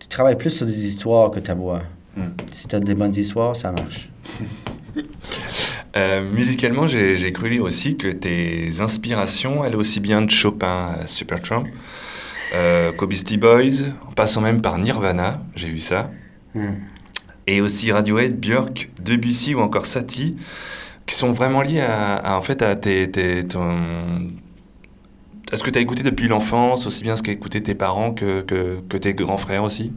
tu 0.00 0.08
travailles 0.08 0.36
plus 0.36 0.50
sur 0.50 0.66
des 0.66 0.86
histoires 0.86 1.30
que 1.30 1.38
ta 1.38 1.54
voix. 1.54 1.82
Si 2.50 2.66
tu 2.66 2.74
as 2.74 2.80
des 2.80 2.94
bonnes 2.94 3.14
histoires, 3.14 3.54
ça 3.56 3.70
marche. 3.72 4.08
Euh, 5.96 6.22
musicalement, 6.32 6.86
j'ai 6.86 7.32
cru 7.32 7.48
lire 7.48 7.64
aussi 7.64 7.96
que 7.96 8.06
tes 8.08 8.80
inspirations 8.80 9.62
allaient 9.64 9.74
aussi 9.74 9.98
bien 9.98 10.22
de 10.22 10.30
Chopin 10.30 10.94
à 11.00 11.06
Supertramp 11.06 11.64
euh, 12.54 12.92
qu'aux 12.92 13.08
Beastie 13.08 13.38
Boys, 13.38 13.88
en 14.08 14.12
passant 14.12 14.40
même 14.40 14.62
par 14.62 14.78
Nirvana, 14.78 15.42
j'ai 15.56 15.68
vu 15.68 15.80
ça. 15.80 16.10
Hmm. 16.54 16.74
et 17.46 17.60
aussi 17.60 17.90
Radiohead, 17.92 18.38
Björk, 18.38 18.90
Debussy 19.00 19.54
ou 19.54 19.60
encore 19.60 19.86
Satie, 19.86 20.36
qui 21.06 21.14
sont 21.16 21.32
vraiment 21.32 21.62
liés 21.62 21.80
à, 21.80 22.14
à, 22.16 22.36
en 22.36 22.42
fait 22.42 22.62
à 22.62 22.76
tes, 22.76 23.10
tes- 23.10 23.44
ton- 23.46 24.26
à 25.52 25.56
ce 25.56 25.62
que 25.62 25.70
tu 25.70 25.78
as 25.78 25.82
écouté 25.82 26.02
depuis 26.02 26.28
l'enfance, 26.28 26.86
aussi 26.86 27.02
bien 27.02 27.16
ce 27.16 27.22
qu'a 27.22 27.32
écouté 27.32 27.62
tes 27.62 27.74
parents 27.74 28.12
que, 28.12 28.42
que, 28.42 28.80
que 28.88 28.96
tes 28.96 29.14
grands 29.14 29.38
frères 29.38 29.64
aussi? 29.64 29.92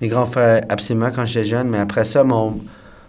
Mes 0.00 0.08
grands 0.08 0.26
frères, 0.26 0.62
absolument, 0.68 1.10
quand 1.10 1.24
j'étais 1.24 1.46
jeune. 1.46 1.68
Mais 1.68 1.78
après 1.78 2.04
ça, 2.04 2.24
mon, 2.24 2.60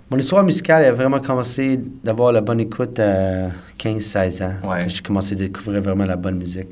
mon 0.09 0.17
histoire 0.17 0.43
musicale 0.43 0.85
a 0.85 0.91
vraiment 0.91 1.19
commencé 1.19 1.79
d'avoir 2.03 2.31
la 2.31 2.41
bonne 2.41 2.59
écoute 2.59 2.99
à 2.99 3.49
15-16 3.79 4.43
ans. 4.43 4.69
Ouais. 4.69 4.87
J'ai 4.87 5.01
commencé 5.01 5.33
à 5.33 5.37
découvrir 5.37 5.81
vraiment 5.81 6.05
la 6.05 6.15
bonne 6.15 6.37
musique. 6.37 6.69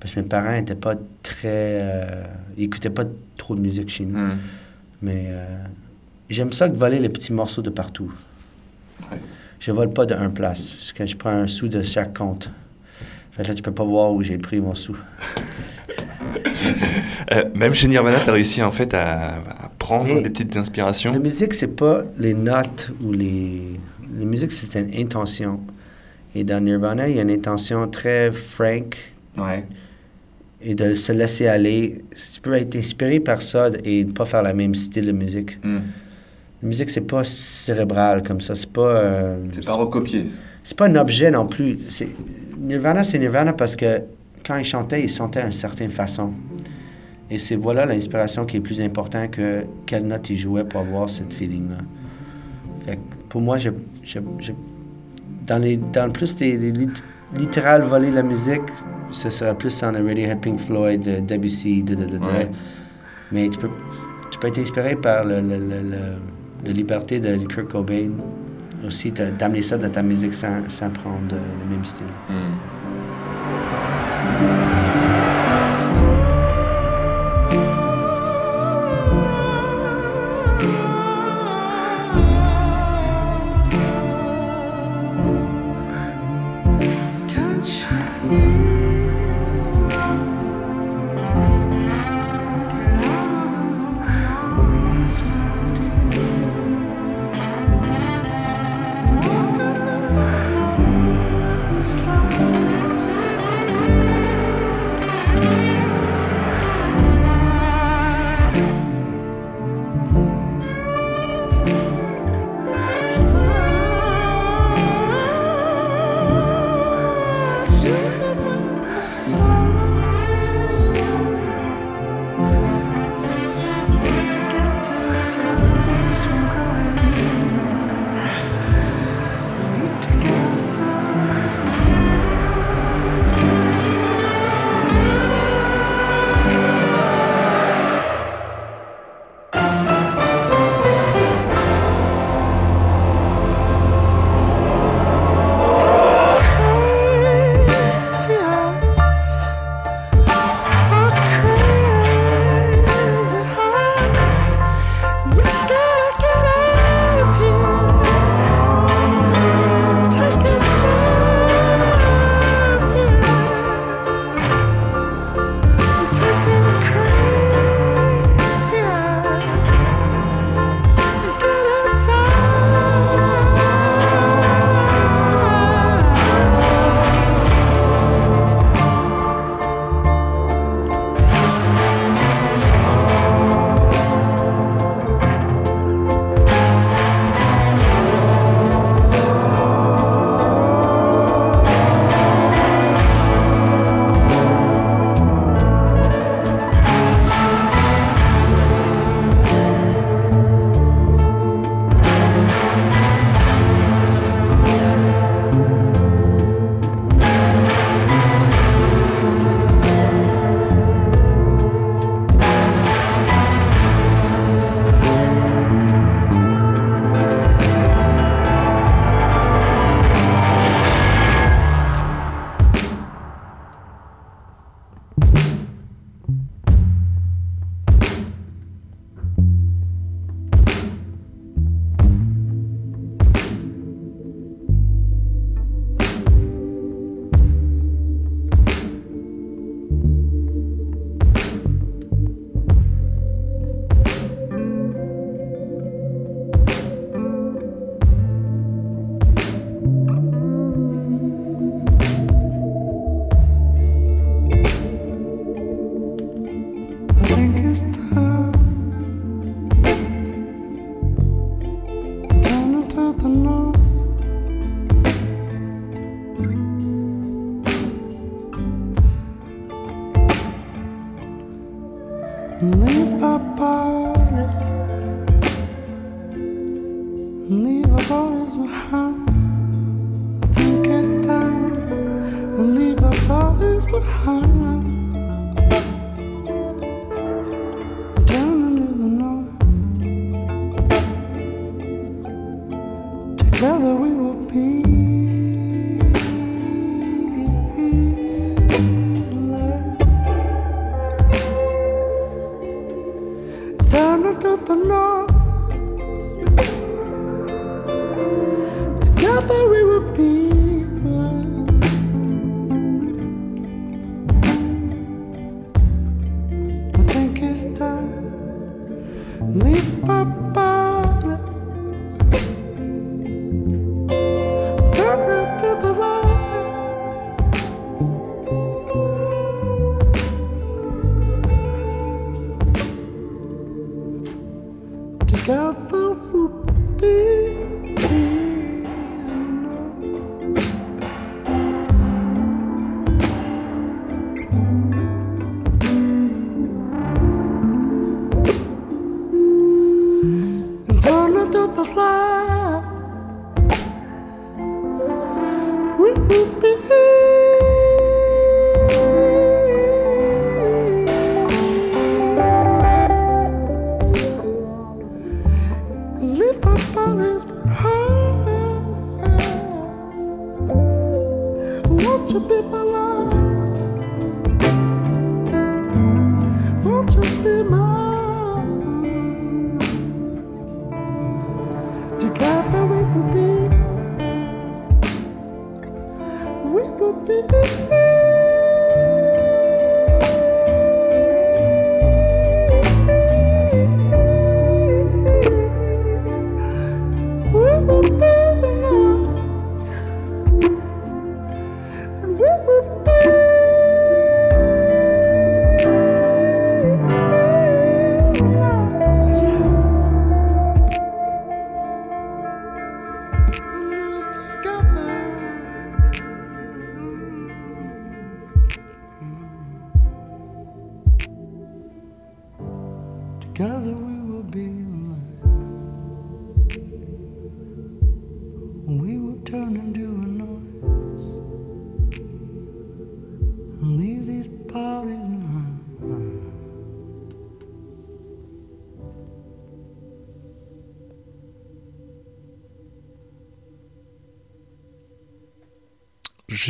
Parce 0.00 0.14
que 0.14 0.20
mes 0.20 0.26
parents 0.26 0.52
n'étaient 0.52 0.74
pas 0.74 0.94
très... 1.22 1.42
euh, 1.44 2.24
ils 2.56 2.62
n'écoutaient 2.62 2.90
pas 2.90 3.04
trop 3.36 3.54
de 3.54 3.60
musique 3.60 3.90
chez 3.90 4.06
nous. 4.06 4.18
Hmm. 4.18 4.38
Mais 5.02 5.26
euh, 5.28 5.44
j'aime 6.30 6.52
ça 6.52 6.68
que 6.68 6.74
voler 6.74 6.98
les 6.98 7.10
petits 7.10 7.32
morceaux 7.32 7.62
de 7.62 7.70
partout. 7.70 8.10
Je 9.58 9.72
vole 9.72 9.90
pas 9.90 10.06
de 10.06 10.14
un 10.14 10.30
place. 10.30 10.72
Parce 10.72 10.92
que 10.92 11.04
je 11.04 11.16
prends 11.16 11.30
un 11.30 11.46
sou 11.46 11.68
de 11.68 11.82
chaque 11.82 12.16
compte. 12.16 12.50
Fait 13.32 13.42
que 13.42 13.48
là, 13.48 13.54
tu 13.54 13.62
peux 13.62 13.72
pas 13.72 13.84
voir 13.84 14.12
où 14.12 14.22
j'ai 14.22 14.38
pris 14.38 14.60
mon 14.60 14.74
sou. 14.74 14.96
Euh, 17.32 17.44
même 17.54 17.74
chez 17.74 17.88
Nirvana, 17.88 18.18
tu 18.22 18.30
as 18.30 18.32
réussi 18.32 18.62
en 18.62 18.72
fait 18.72 18.92
à, 18.94 19.36
à 19.36 19.70
prendre 19.78 20.12
Mais- 20.14 20.22
des 20.22 20.30
petites 20.30 20.56
inspirations. 20.56 21.12
La 21.12 21.18
musique, 21.18 21.54
c'est 21.54 21.68
pas 21.68 22.02
les 22.18 22.34
notes 22.34 22.90
ou 23.02 23.12
les. 23.12 23.78
La 24.18 24.24
musique, 24.24 24.52
c'est 24.52 24.78
une 24.78 24.92
intention. 25.00 25.60
Et 26.34 26.44
dans 26.44 26.60
Nirvana, 26.62 27.08
il 27.08 27.16
y 27.16 27.18
a 27.18 27.22
une 27.22 27.30
intention 27.30 27.88
très 27.88 28.32
frank. 28.32 28.96
Ouais. 29.36 29.64
Et 30.62 30.74
de 30.74 30.94
se 30.94 31.12
laisser 31.12 31.46
aller. 31.46 32.04
Tu 32.34 32.40
peux 32.40 32.52
être 32.54 32.76
inspiré 32.76 33.20
par 33.20 33.40
ça 33.42 33.70
et 33.84 34.04
ne 34.04 34.12
pas 34.12 34.24
faire 34.26 34.42
le 34.42 34.52
même 34.52 34.74
style 34.74 35.06
de 35.06 35.12
musique. 35.12 35.58
Hmm. 35.64 35.78
La 36.62 36.68
musique, 36.68 36.90
c'est 36.90 37.00
pas 37.00 37.24
cérébral 37.24 38.22
comme 38.22 38.40
ça. 38.40 38.54
C'est 38.54 38.70
pas. 38.70 38.82
euh, 38.82 39.38
C'est 39.52 39.64
pas 39.66 39.74
recopié. 39.74 40.26
c'est 40.62 40.76
pas 40.76 40.86
un 40.86 40.96
objet 40.96 41.30
non 41.30 41.46
plus. 41.46 41.78
C'est- 41.88 42.08
Nirvana, 42.60 43.04
c'est 43.04 43.18
Nirvana 43.18 43.52
parce 43.52 43.74
que 43.76 44.02
quand 44.46 44.56
ils 44.56 44.64
chantaient, 44.64 45.02
ils 45.02 45.08
chantaient 45.08 45.42
d'une 45.42 45.52
certaine 45.52 45.90
façon. 45.90 46.30
Et 47.30 47.38
c'est 47.38 47.56
voilà 47.56 47.86
l'inspiration 47.86 48.44
qui 48.44 48.56
est 48.58 48.60
plus 48.60 48.80
importante 48.80 49.30
que 49.32 49.62
quelle 49.86 50.06
note 50.06 50.28
ils 50.30 50.36
jouaient 50.36 50.64
pour 50.64 50.80
avoir 50.80 51.08
cette 51.08 51.32
feeling-là. 51.32 51.78
Fait 52.86 52.96
que 52.96 53.00
pour 53.28 53.40
moi, 53.40 53.56
je, 53.58 53.70
je- 54.02 54.18
je- 54.40 54.52
dans, 55.46 55.58
les, 55.58 55.76
dans 55.76 56.06
le 56.06 56.12
plus 56.12 56.34
des, 56.36 56.58
des 56.58 56.72
lit- 56.72 56.88
littéral 57.36 57.82
voler 57.82 58.10
la 58.10 58.22
musique, 58.22 58.62
ce 59.10 59.30
serait 59.30 59.54
plus 59.56 59.82
en 59.82 59.92
Radiohead, 59.92 60.40
Pink 60.40 60.58
Floyd, 60.60 61.06
euh, 61.06 61.20
Debussy, 61.20 61.82
da, 61.84 61.94
da, 61.94 62.04
da, 62.06 62.18
da. 62.18 62.26
Ouais. 62.26 62.50
Mais 63.32 63.48
tu 63.48 63.58
peux, 63.58 63.70
tu 64.30 64.38
peux 64.38 64.48
être 64.48 64.58
inspiré 64.58 64.96
par 64.96 65.24
le, 65.24 65.40
le- 65.40 65.58
le- 65.58 65.82
le- 65.90 66.18
la 66.66 66.72
liberté 66.72 67.20
de 67.20 67.36
Kurt 67.46 67.68
Cobain 67.68 68.10
aussi, 68.86 69.12
d'amener 69.12 69.62
ça 69.62 69.76
dans 69.78 69.90
ta 69.90 70.02
musique 70.02 70.34
sans, 70.34 70.68
sans 70.68 70.90
prendre 70.90 71.34
le 71.34 71.70
même 71.70 71.84
style. 71.84 72.06
and 72.28 72.79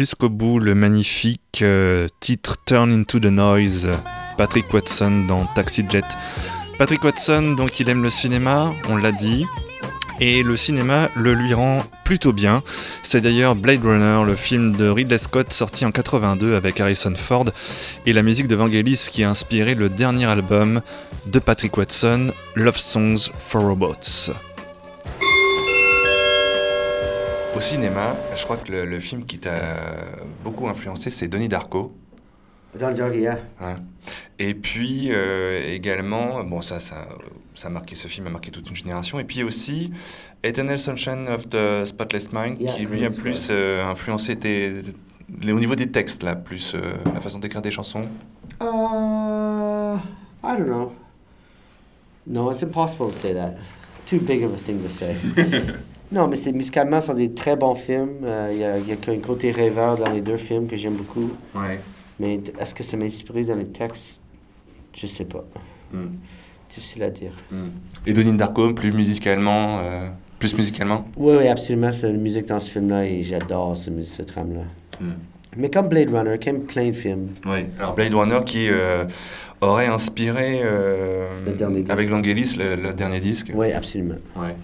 Jusqu'au 0.01 0.31
bout, 0.31 0.59
le 0.59 0.75
magnifique 0.75 1.61
euh, 1.61 2.07
titre 2.21 2.57
Turn 2.65 2.91
into 2.91 3.21
the 3.21 3.27
Noise, 3.27 3.91
Patrick 4.39 4.73
Watson 4.73 5.27
dans 5.29 5.45
Taxi 5.45 5.85
Jet. 5.91 6.07
Patrick 6.79 7.05
Watson, 7.05 7.53
donc 7.55 7.81
il 7.81 7.91
aime 7.91 8.03
le 8.03 8.09
cinéma, 8.09 8.73
on 8.89 8.97
l'a 8.97 9.13
dit, 9.13 9.45
et 10.19 10.43
le 10.43 10.57
cinéma 10.57 11.11
le 11.17 11.35
lui 11.35 11.53
rend 11.53 11.85
plutôt 12.07 12.33
bien. 12.33 12.63
C'est 13.03 13.21
d'ailleurs 13.21 13.55
Blade 13.55 13.85
Runner, 13.85 14.23
le 14.25 14.37
film 14.37 14.75
de 14.75 14.89
Ridley 14.89 15.19
Scott 15.19 15.53
sorti 15.53 15.85
en 15.85 15.91
82 15.93 16.55
avec 16.55 16.81
Harrison 16.81 17.13
Ford, 17.15 17.51
et 18.07 18.15
la 18.15 18.23
musique 18.23 18.49
de 18.49 18.57
Vangelis 18.57 19.09
qui 19.13 19.23
a 19.23 19.29
inspiré 19.29 19.75
le 19.75 19.91
dernier 19.91 20.25
album 20.25 20.81
de 21.27 21.39
Patrick 21.41 21.77
Watson, 21.77 22.33
Love 22.55 22.79
Songs 22.79 23.29
for 23.51 23.67
Robots. 23.67 24.33
Au 27.55 27.61
cinéma, 27.61 28.17
je 28.35 28.45
crois 28.45 28.57
que 28.57 28.71
le, 28.71 28.85
le 28.85 29.01
film 29.01 29.25
qui 29.25 29.39
t'a 29.39 29.61
beaucoup 30.45 30.69
influencé, 30.69 31.11
c'est 31.11 31.29
Denis 31.29 31.49
Darko. 31.49 31.93
Don 32.79 32.93
Darko, 32.93 33.15
yeah. 33.15 33.39
Ouais. 33.61 33.75
Et 34.39 34.55
puis 34.55 35.09
euh, 35.11 35.61
également, 35.75 36.43
bon 36.45 36.63
ça, 36.63 36.79
ça, 36.79 37.09
ça 37.55 37.69
a 37.69 37.71
marqué, 37.71 37.95
ce 37.97 38.09
film 38.09 38.29
a 38.29 38.31
marqué 38.31 38.51
toute 38.51 38.71
une 38.71 38.77
génération. 38.77 39.19
Et 39.19 39.25
puis 39.25 39.43
aussi 39.43 39.91
Eternal 40.45 40.79
Sunshine 40.79 41.29
of 41.29 41.49
the 41.51 41.85
Spotless 41.85 42.33
Mind, 42.33 42.61
Yeah, 42.61 42.73
qui 42.73 42.87
lui 42.87 43.05
a 43.05 43.11
plus 43.11 43.49
euh, 43.51 43.85
influencé 43.85 44.37
tes, 44.37 44.73
au 45.43 45.59
niveau 45.59 45.75
des 45.75 45.91
textes 45.91 46.23
là, 46.23 46.37
plus 46.37 46.75
euh, 46.75 46.93
la 47.13 47.21
façon 47.21 47.41
d'écrire 47.41 47.63
des 47.63 47.71
chansons. 47.71 48.07
Uh, 48.61 49.99
I 50.43 50.57
don't 50.57 50.67
know. 50.67 50.93
No, 52.27 52.51
it's 52.51 52.63
impossible 52.63 53.09
to 53.09 53.13
say 53.13 53.35
that. 53.35 53.57
Too 54.07 54.21
big 54.21 54.45
of 54.45 54.55
a 54.55 54.57
thing 54.57 54.83
to 54.83 54.89
say. 54.89 55.17
non, 56.13 56.27
mais 56.29 56.37
c'est 56.37 56.53
musicalement, 56.53 57.01
ce 57.01 57.09
sont 57.09 57.15
des 57.15 57.33
très 57.33 57.57
bons 57.57 57.75
films. 57.75 58.19
Euh, 58.25 58.51
Il 58.53 58.59
y, 58.59 58.65
a, 58.65 58.79
y 58.79 58.93
a 58.93 59.13
un 59.13 59.19
côté 59.19 59.51
rêveur 59.53 59.97
dans 59.97 60.11
les 60.11 60.21
deux 60.21 60.37
films 60.37 60.67
que 60.67 60.77
j'aime 60.77 60.95
beaucoup. 60.95 61.31
Ouais. 61.55 61.81
Mais 62.19 62.41
est-ce 62.59 62.75
que 62.75 62.83
ça 62.83 62.97
m'a 62.97 63.05
inspiré 63.05 63.45
dans 63.45 63.55
les 63.57 63.67
textes 63.67 64.21
Je 64.95 65.07
sais 65.07 65.25
pas. 65.25 65.45
Mm. 65.93 66.07
Difficile 66.69 67.03
à 67.05 67.11
dire. 67.11 67.33
Et 68.07 68.13
Denis 68.13 68.37
Darko, 68.37 68.75
plus 68.75 68.93
musicalement, 68.93 69.79
euh, 69.81 70.09
plus 70.39 70.57
musicalement? 70.57 71.07
Oui, 71.17 71.35
oui, 71.39 71.49
absolument. 71.49 71.91
C'est 71.93 72.07
la 72.13 72.19
musique 72.19 72.47
dans 72.47 72.61
ce 72.61 72.71
film-là 72.71 73.05
et 73.07 73.23
j'adore 73.23 73.77
ce, 73.77 73.91
cette 74.05 74.27
trame-là. 74.27 74.63
Mm. 75.01 75.13
Mais 75.57 75.69
comme 75.71 75.89
Blade 75.89 76.11
Runner, 76.15 76.39
comme 76.39 76.61
plein 76.63 76.87
de 76.91 76.93
films. 76.93 77.29
Oui. 77.45 77.67
Alors 77.79 77.95
Blade 77.95 78.15
Runner 78.15 78.39
qui 78.47 78.69
euh, 78.69 79.05
aurait 79.61 79.87
inspiré 79.89 80.61
euh, 80.63 81.27
Le 81.45 81.53
dernier 81.53 81.81
disque. 81.81 81.91
avec 81.91 82.09
Vangelis 82.09 82.55
le, 82.57 82.77
le 82.77 82.93
dernier 82.93 83.19
disque. 83.19 83.51
Oui, 83.55 83.73
absolument. 83.73 84.15
Ouais. 84.37 84.55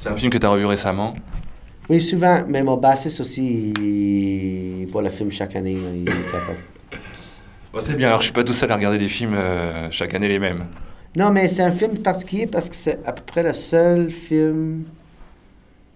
C'est 0.00 0.08
un 0.08 0.16
film 0.16 0.32
que 0.32 0.38
tu 0.38 0.46
as 0.46 0.48
revu 0.48 0.64
récemment. 0.64 1.14
Oui, 1.90 2.00
souvent, 2.00 2.40
mais 2.48 2.62
mon 2.62 2.78
bassiste 2.78 3.20
aussi, 3.20 3.74
il, 3.78 4.86
voit 4.86 5.02
le 5.02 5.10
film 5.10 5.30
chaque 5.30 5.54
année. 5.56 5.74
là, 5.74 5.90
il 5.94 6.08
est 6.08 6.32
capable. 6.32 6.58
Bon, 7.70 7.80
c'est 7.80 7.94
bien, 7.94 8.08
alors 8.08 8.20
je 8.20 8.24
suis 8.24 8.32
pas 8.32 8.42
tout 8.42 8.54
seul 8.54 8.72
à 8.72 8.76
regarder 8.76 8.96
des 8.96 9.08
films 9.08 9.34
euh, 9.34 9.90
chaque 9.90 10.14
année 10.14 10.26
les 10.26 10.38
mêmes. 10.38 10.64
Non, 11.14 11.30
mais 11.30 11.48
c'est 11.48 11.62
un 11.62 11.70
film 11.70 11.98
particulier 11.98 12.46
parce 12.46 12.70
que 12.70 12.74
c'est 12.74 12.98
à 13.06 13.12
peu 13.12 13.22
près 13.24 13.42
le 13.42 13.52
seul 13.52 14.10
film 14.10 14.84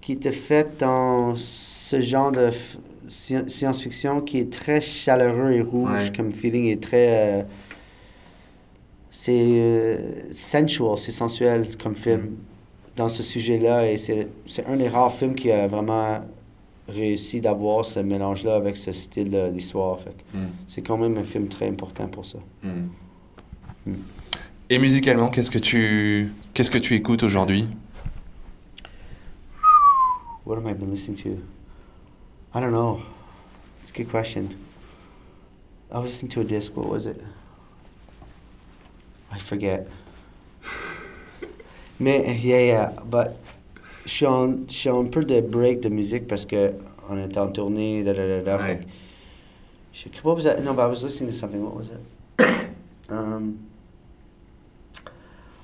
qui 0.03 0.12
était 0.12 0.33
fait 0.33 0.79
dans 0.79 1.35
ce 1.35 2.01
genre 2.03 2.31
de 2.31 2.51
science-fiction 3.09 4.21
qui 4.21 4.38
est 4.38 4.53
très 4.53 4.83
chaleureux 4.83 5.51
et 5.53 5.62
rouge 5.62 5.90
Ouais. 5.90 6.12
comme 6.14 6.31
feeling 6.31 6.67
et 6.67 6.79
très. 6.79 7.40
euh, 7.40 7.43
c'est 9.11 9.33
euh, 9.33 10.12
sensual, 10.35 10.99
c'est 10.99 11.11
sensuel 11.11 11.69
comme 11.83 11.95
film 11.95 12.37
dans 12.96 13.09
ce 13.09 13.22
sujet-là 13.22 13.90
et 13.90 13.98
c'est 13.98 14.28
c'est 14.46 14.66
un 14.66 14.76
des 14.76 14.88
rares 14.88 15.12
films 15.12 15.35
qui 15.35 15.50
a 15.50 15.66
vraiment 15.66 16.20
réussi 16.88 17.40
d'avoir 17.40 17.85
ce 17.85 18.00
mélange-là 18.00 18.57
avec 18.57 18.76
ce 18.76 18.92
style 18.92 19.50
d'histoire. 19.52 19.98
Fait 19.98 20.11
que 20.11 20.38
Mm. 20.38 20.48
C'est 20.68 20.83
quand 20.83 20.98
même 20.98 21.16
un 21.16 21.24
film 21.24 21.48
très 21.48 21.68
important 21.68 22.09
pour 22.09 22.26
ça. 22.26 22.38
Et 24.70 24.78
musicalement, 24.78 25.28
qu'est-ce 25.28 25.50
que 25.50 25.59
tu 25.59 26.33
qu'est-ce 26.54 26.70
que 26.70 26.78
tu 26.78 26.94
écoutes 26.94 27.22
aujourd'hui? 27.22 27.68
What 30.46 30.59
am 30.59 30.66
I 30.66 30.74
been 30.74 30.90
listening 30.90 31.16
to? 31.22 31.38
I 32.54 32.61
don't 32.61 32.70
know. 32.72 33.00
It's 33.83 33.90
a 33.90 33.94
good 33.94 34.11
question. 34.11 34.50
I 35.90 35.98
was 35.98 36.04
listening 36.07 36.33
to 36.33 36.40
a 36.40 36.44
disc. 36.44 36.76
What 36.76 36.88
was 36.88 37.07
it? 37.07 37.20
I 39.33 39.38
forget. 39.38 39.87
Mais, 42.05 42.37
yeah, 42.45 42.61
yeah, 42.67 42.93
but 43.11 43.29
je 44.05 44.11
suis 44.11 44.27
en, 44.27 44.59
un 45.01 45.05
peu 45.07 45.25
de 45.25 45.40
break 45.40 45.81
de 45.81 45.88
musique 45.88 46.27
parce 46.29 46.45
que 46.45 46.73
on 47.09 47.17
était 47.17 47.38
en 47.38 47.49
tournée, 47.49 48.03
da 48.05 48.12
da 48.12 48.27
da 48.27 48.40
da. 48.59 48.59
je- 49.93 50.09
What 50.23 50.35
was 50.37 50.43
that? 50.45 50.61
No, 50.62 50.75
but 50.75 50.83
I 50.83 50.88
was 50.88 51.03
listening 51.03 51.31
to 51.31 51.35
something. 51.35 51.62
What 51.64 51.75
was 51.77 51.87
it? 51.88 52.01
um, 53.11 53.57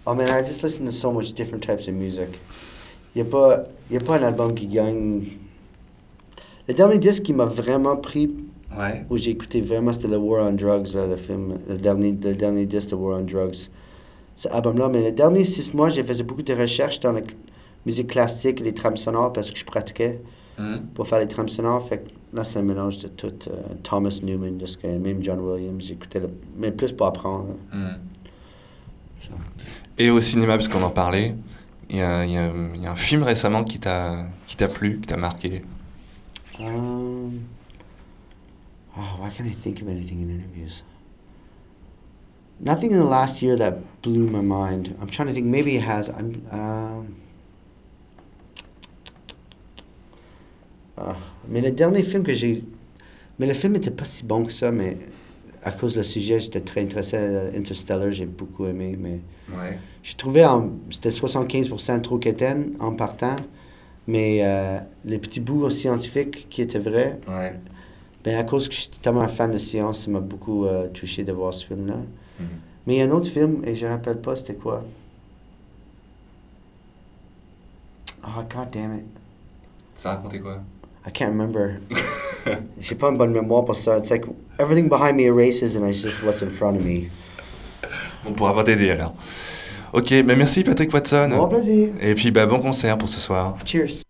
oh 0.06 0.14
man, 0.14 0.30
I 0.30 0.40
just 0.42 0.62
listen 0.62 0.86
to 0.86 0.92
so 0.92 1.12
much 1.12 1.34
different 1.34 1.62
types 1.62 1.86
of 1.88 1.94
music. 1.94 2.38
Il 3.14 3.22
n'y 3.22 3.28
a, 3.28 3.30
pas- 3.30 3.64
y 3.90 3.96
a 3.96 4.00
pas 4.00 4.16
un 4.18 4.22
album 4.22 4.54
qui 4.54 4.66
gagne. 4.66 5.24
Le 6.68 6.72
dernier 6.74 6.96
disque 6.98 7.24
qui 7.24 7.34
m'a 7.34 7.44
vraiment 7.46 7.96
pris, 7.96 8.34
Ouais. 8.78 9.04
où 9.10 9.18
j'ai 9.18 9.30
écouté 9.32 9.60
vraiment, 9.60 9.92
c'était 9.92 10.08
le 10.08 10.16
War 10.16 10.46
on 10.46 10.52
Drugs, 10.52 10.94
là, 10.94 11.06
le 11.06 11.16
film, 11.16 11.58
le 11.68 11.76
dernier, 11.76 12.12
le 12.12 12.34
dernier 12.34 12.64
disque 12.64 12.90
de 12.90 12.94
War 12.94 13.18
on 13.18 13.24
Drugs. 13.24 13.68
Cet 14.40 14.52
album-là, 14.52 14.88
mais 14.88 15.02
les 15.02 15.12
derniers 15.12 15.44
six 15.44 15.74
mois, 15.74 15.90
j'ai 15.90 16.02
fait 16.02 16.22
beaucoup 16.22 16.40
de 16.40 16.54
recherches 16.54 16.98
dans 17.00 17.12
la 17.12 17.20
musique 17.84 18.06
classique 18.06 18.62
et 18.62 18.64
les 18.64 18.72
trames 18.72 18.96
sonores 18.96 19.34
parce 19.34 19.50
que 19.50 19.58
je 19.58 19.66
pratiquais 19.66 20.18
Mhm. 20.58 20.86
pour 20.94 21.06
faire 21.06 21.18
les 21.18 21.28
trames 21.28 21.50
sonores. 21.50 21.86
Fait 21.86 21.98
que 21.98 22.08
là, 22.36 22.42
c'est 22.42 22.58
un 22.58 22.62
mélange 22.62 22.96
de 23.00 23.08
tout. 23.08 23.26
euh, 23.48 23.74
Thomas 23.82 24.18
Newman, 24.22 24.58
jusqu'à 24.58 24.88
même 24.88 25.22
John 25.22 25.40
Williams, 25.40 25.84
j'écoutais, 25.84 26.20
le- 26.20 26.30
mais 26.56 26.72
plus 26.72 26.90
pour 26.90 27.06
apprendre. 27.08 27.48
Mhm. 27.70 27.96
Et 29.98 30.08
au 30.08 30.20
cinéma, 30.22 30.54
parce 30.56 30.68
qu'on 30.68 30.82
en 30.84 30.88
parlait, 30.90 31.34
il 31.90 31.96
y 31.98 32.00
a, 32.02 32.24
il 32.24 32.30
y 32.32 32.38
a- 32.38 32.50
y 32.80 32.86
a 32.86 32.92
un 32.92 32.96
film 32.96 33.22
récemment 33.22 33.62
qui 33.62 33.78
t'a 33.78 34.24
qui 34.46 34.56
t'a 34.56 34.68
plu, 34.68 35.00
qui 35.00 35.06
t'a 35.08 35.18
marqué. 35.18 35.62
Um, 36.58 37.40
oh, 38.96 39.00
why 39.20 39.28
can't 39.36 39.44
I 39.46 39.54
think 39.54 39.82
of 39.82 39.88
anything 39.88 40.22
in 40.22 40.30
interviews? 40.30 40.82
Nothing 42.62 42.92
in 42.92 42.98
the 42.98 43.04
last 43.08 43.40
year 43.42 43.56
that 43.56 43.78
blew 44.02 44.26
my 44.28 44.42
mind. 44.42 44.94
I'm 45.00 45.08
trying 45.08 45.28
to 45.28 45.34
think. 45.34 45.46
Maybe 45.46 45.76
it 45.76 45.82
has. 45.82 46.08
I'm. 46.10 46.42
Um, 46.52 47.14
ah, 50.98 51.16
mais 51.48 51.60
le 51.62 51.70
dernier 51.70 52.02
film 52.02 52.22
que 52.22 52.34
j'ai. 52.34 52.64
Mais 53.38 53.46
le 53.46 53.54
film 53.54 53.72
n'était 53.72 53.90
pas 53.90 54.04
si 54.04 54.24
bon 54.24 54.44
que 54.44 54.52
ça, 54.52 54.70
mais 54.70 54.98
à 55.64 55.72
cause 55.72 55.96
du 55.96 56.04
sujet, 56.04 56.38
j'étais 56.40 56.60
très 56.60 56.82
intéressé 56.82 57.16
à 57.16 57.56
Interstellar, 57.56 58.12
j'ai 58.12 58.26
beaucoup 58.26 58.66
aimé, 58.66 58.96
mais. 58.98 59.20
Ouais. 59.56 59.78
J'ai 60.02 60.14
trouvé, 60.14 60.46
c'était 60.90 61.10
75% 61.10 62.00
trop 62.02 62.18
quétaine 62.18 62.72
en 62.80 62.92
partant, 62.92 63.36
mais 64.06 64.40
euh, 64.42 64.78
les 65.04 65.18
petits 65.18 65.40
bouts 65.40 65.68
scientifiques 65.70 66.46
qui 66.48 66.62
étaient 66.62 66.78
vrais, 66.78 67.18
Ouais. 67.28 67.54
ben 68.24 68.36
à 68.38 68.44
cause 68.44 68.68
que 68.68 68.74
j'étais 68.74 68.98
tellement 68.98 69.28
fan 69.28 69.50
de 69.50 69.58
science, 69.58 70.04
ça 70.04 70.10
m'a 70.10 70.20
beaucoup 70.20 70.64
euh, 70.66 70.88
touché 70.88 71.24
de 71.24 71.32
voir 71.32 71.52
ce 71.54 71.66
film-là. 71.66 71.96
Mhm. 72.40 72.46
Mais 72.86 72.94
il 72.94 72.98
y 72.98 73.02
a 73.02 73.04
un 73.04 73.10
autre 73.10 73.28
film, 73.28 73.62
et 73.64 73.74
je 73.74 73.86
ne 73.86 73.90
rappelle 73.92 74.20
pas 74.20 74.36
c'était 74.36 74.54
quoi. 74.54 74.82
Oh, 78.24 78.42
god 78.48 78.70
damn 78.72 78.94
it. 78.96 79.04
Ça 79.94 80.10
racontait 80.10 80.40
quoi? 80.40 80.60
I 81.06 81.10
can't 81.10 81.30
remember. 81.30 81.80
J'ai 82.80 82.94
pas 82.94 83.08
une 83.10 83.16
bonne 83.16 83.32
mémoire 83.32 83.64
pour 83.64 83.76
ça. 83.76 83.98
It's 83.98 84.10
like 84.10 84.24
everything 84.58 84.88
behind 84.88 85.16
me 85.16 85.24
erases 85.24 85.76
and 85.76 85.86
it's 85.86 86.00
just 86.00 86.22
what's 86.22 86.42
in 86.42 86.50
front 86.50 86.76
of 86.76 86.84
me. 86.84 87.08
On 88.26 88.32
pourra 88.32 88.54
pas 88.54 88.64
t'aider 88.64 88.90
alors. 88.90 89.14
Ok, 89.92 90.22
bah 90.24 90.36
merci 90.36 90.62
Patrick 90.62 90.92
Watson. 90.92 91.30
Bon 91.30 91.48
plaisir. 91.48 91.88
Et 92.00 92.14
puis 92.14 92.30
bah 92.30 92.46
bon 92.46 92.60
concert 92.60 92.96
pour 92.98 93.08
ce 93.08 93.20
soir. 93.20 93.56
Cheers. 93.64 94.02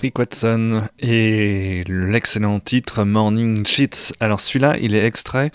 Patrick 0.00 0.18
Watson 0.18 0.88
et 1.00 1.84
l'excellent 1.86 2.58
titre 2.58 3.04
Morning 3.04 3.66
Sheets. 3.66 4.14
Alors 4.18 4.40
celui-là, 4.40 4.78
il 4.80 4.94
est 4.94 5.04
extrait 5.04 5.50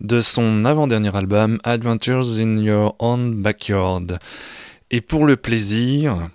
de 0.00 0.22
son 0.22 0.64
avant-dernier 0.64 1.14
album 1.14 1.58
Adventures 1.62 2.38
in 2.38 2.56
Your 2.56 2.96
Own 3.00 3.34
Backyard. 3.34 4.18
Et 4.90 5.02
pour 5.02 5.26
le 5.26 5.36
plaisir, 5.36 6.30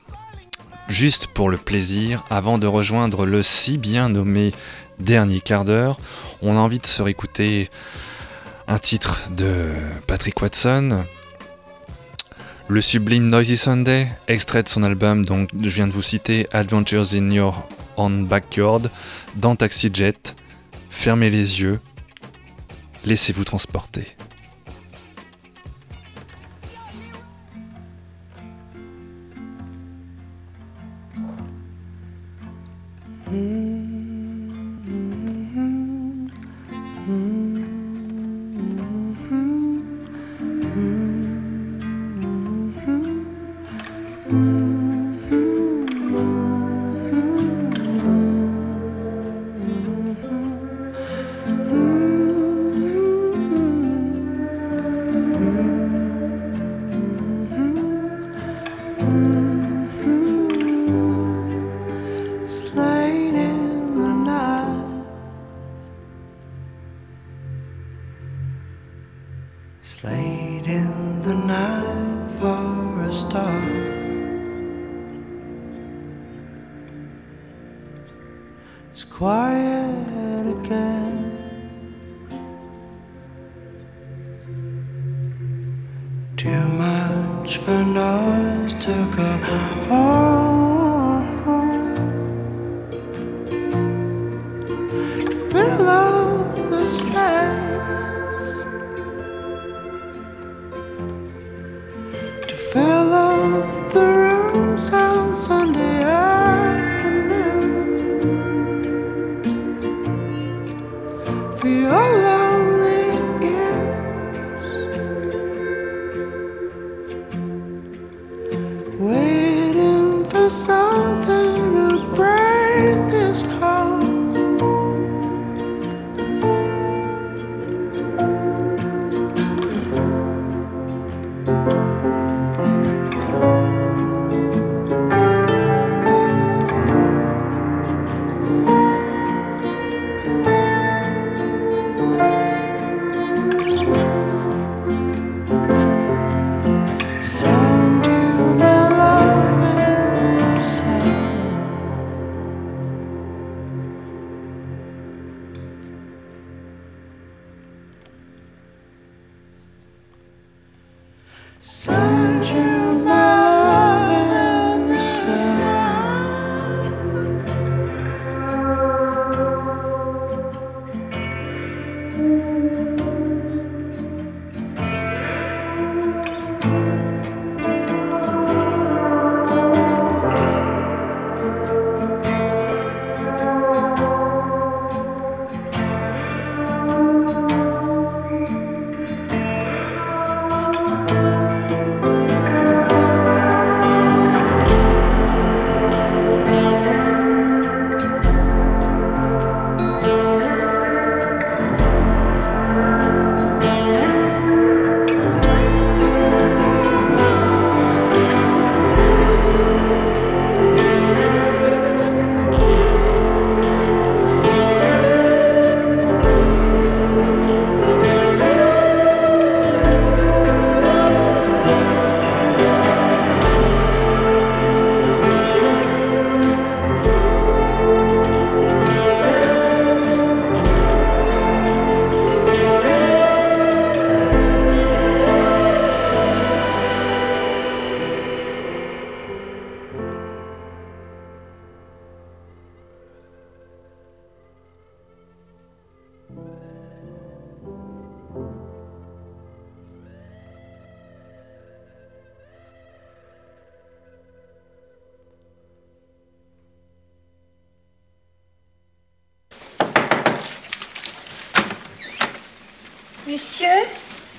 juste 0.88 1.30
pour 1.34 1.50
le 1.50 1.58
plaisir, 1.58 2.24
avant 2.30 2.60
de 2.60 2.68
rejoindre 2.68 3.26
le 3.26 3.42
si 3.42 3.80
bien 3.80 4.10
nommé 4.10 4.52
dernier 5.00 5.42
quart 5.42 5.66
d'heure, 5.66 6.00
on 6.44 6.58
a 6.58 6.60
envie 6.60 6.78
de 6.78 6.86
se 6.86 7.02
réécouter 7.02 7.72
un 8.68 8.78
titre 8.78 9.32
de 9.36 9.72
Patrick 10.06 10.40
Watson, 10.44 11.06
le 12.70 12.82
sublime 12.82 13.30
Noisy 13.30 13.56
Sunday, 13.56 14.10
extrait 14.28 14.62
de 14.62 14.68
son 14.68 14.84
album, 14.84 15.26
donc 15.26 15.50
je 15.60 15.70
viens 15.70 15.88
de 15.88 15.94
vous 15.94 16.02
citer 16.02 16.48
Adventures 16.52 17.14
in 17.14 17.30
Your 17.30 17.68
Own 17.96 18.26
Backyard, 18.26 18.90
dans 19.36 19.56
Taxi 19.56 19.90
Jet. 19.94 20.36
Fermez 20.90 21.30
les 21.30 21.62
yeux, 21.62 21.80
laissez-vous 23.06 23.46
transporter. 23.46 24.18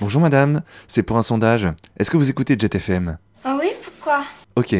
Bonjour 0.09 0.23
madame, 0.23 0.61
c'est 0.87 1.03
pour 1.03 1.17
un 1.19 1.21
sondage. 1.21 1.67
Est-ce 1.99 2.09
que 2.09 2.17
vous 2.17 2.31
écoutez 2.31 2.55
Jet 2.57 2.73
FM 2.73 3.19
Ah 3.43 3.55
oui, 3.61 3.67
pourquoi? 3.83 4.23
Ok. 4.55 4.75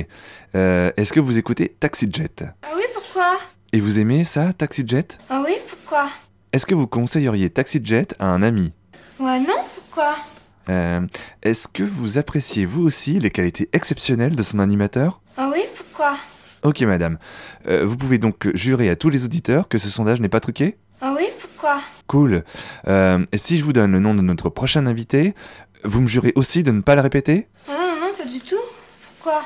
Euh, 0.55 0.91
Est-ce 0.97 1.13
que 1.13 1.19
vous 1.19 1.37
écoutez 1.37 1.75
Taxi 1.79 2.09
Jet? 2.11 2.45
Ah 2.63 2.69
oui, 2.75 2.81
pourquoi? 2.95 3.37
Et 3.71 3.79
vous 3.79 3.99
aimez 3.99 4.23
ça, 4.23 4.53
Taxi 4.53 4.83
Jet? 4.87 5.19
Ah 5.29 5.43
oui, 5.45 5.53
pourquoi? 5.69 6.09
Est-ce 6.51 6.65
que 6.65 6.73
vous 6.73 6.87
conseilleriez 6.87 7.51
Taxi 7.51 7.79
Jet 7.83 8.15
à 8.17 8.25
un 8.25 8.41
ami? 8.41 8.73
Ouais, 9.19 9.39
non, 9.39 9.53
pourquoi? 9.75 10.15
Euh, 10.67 11.01
Est-ce 11.43 11.67
que 11.67 11.83
vous 11.83 12.17
appréciez 12.17 12.65
vous 12.65 12.81
aussi 12.81 13.19
les 13.19 13.29
qualités 13.29 13.69
exceptionnelles 13.71 14.35
de 14.35 14.41
son 14.41 14.57
animateur? 14.57 15.21
Ah 15.37 15.51
oui, 15.53 15.61
pourquoi? 15.77 16.17
Ok, 16.63 16.81
madame. 16.81 17.19
Euh, 17.67 17.85
vous 17.85 17.97
pouvez 17.97 18.17
donc 18.17 18.49
jurer 18.55 18.89
à 18.89 18.95
tous 18.95 19.11
les 19.11 19.25
auditeurs 19.25 19.67
que 19.67 19.77
ce 19.77 19.89
sondage 19.89 20.21
n'est 20.21 20.27
pas 20.27 20.39
truqué? 20.39 20.79
Ah 21.01 21.13
oui, 21.15 21.27
pourquoi? 21.39 21.81
Cool. 22.07 22.43
Euh, 22.87 23.23
et 23.31 23.37
si 23.37 23.57
je 23.57 23.63
vous 23.63 23.73
donne 23.73 23.91
le 23.91 23.99
nom 23.99 24.13
de 24.15 24.21
notre 24.21 24.49
prochain 24.49 24.85
invité, 24.85 25.33
vous 25.83 26.01
me 26.01 26.07
jurez 26.07 26.33
aussi 26.35 26.63
de 26.63 26.71
ne 26.71 26.81
pas 26.81 26.95
le 26.95 27.01
répéter? 27.01 27.47
Ah 27.67 27.71
non, 27.71 28.07
non, 28.07 28.13
pas 28.17 28.25
du 28.25 28.39
tout. 28.41 28.55
Pourquoi? 29.17 29.43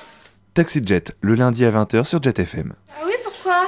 Taxi 0.53 0.81
Jet, 0.85 1.15
le 1.21 1.35
lundi 1.35 1.65
à 1.65 1.71
20h 1.71 2.05
sur 2.05 2.21
Jet 2.21 2.37
FM. 2.39 2.73
Ah 2.89 3.03
oui, 3.05 3.13
pourquoi? 3.23 3.67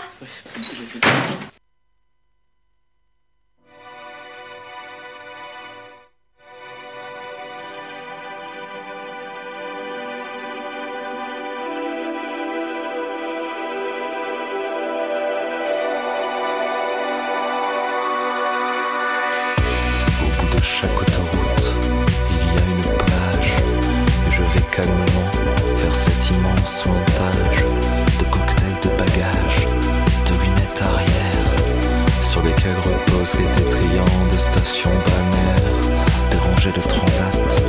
Lesquelles 32.66 32.80
reposent 32.80 33.36
les 33.36 33.48
dépliants 33.62 34.28
de 34.32 34.38
stations 34.38 34.92
balnéaires, 35.06 36.30
des 36.32 36.38
rangées 36.38 36.72
de 36.72 36.82
transat 36.82 37.64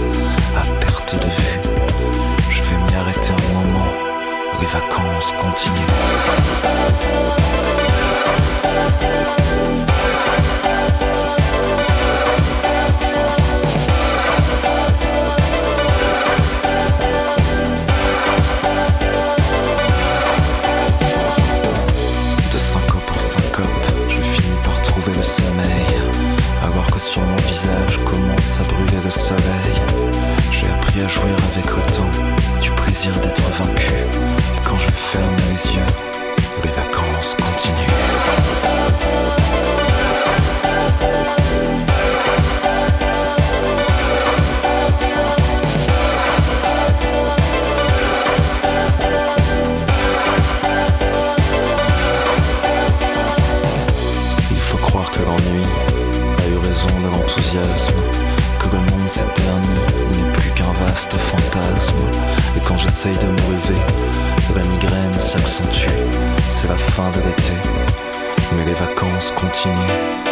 à 0.57 0.63
perte 0.81 1.15
de 1.15 1.29
vue. 1.29 1.61
Je 2.51 2.63
vais 2.63 2.77
m'y 2.77 2.95
arrêter 2.97 3.31
un 3.31 3.53
moment, 3.53 3.87
les 4.61 4.67
vacances 4.67 5.33
De 5.33 6.46
De 63.07 63.27
me 63.29 63.53
lever, 63.53 63.81
la 64.57 64.63
migraine 64.65 65.13
s'accentue. 65.13 65.89
C'est 66.51 66.67
la 66.67 66.77
fin 66.77 67.09
de 67.13 67.19
l'été, 67.19 67.53
mais 68.57 68.65
les 68.65 68.75
vacances 68.75 69.31
continuent. 69.31 70.26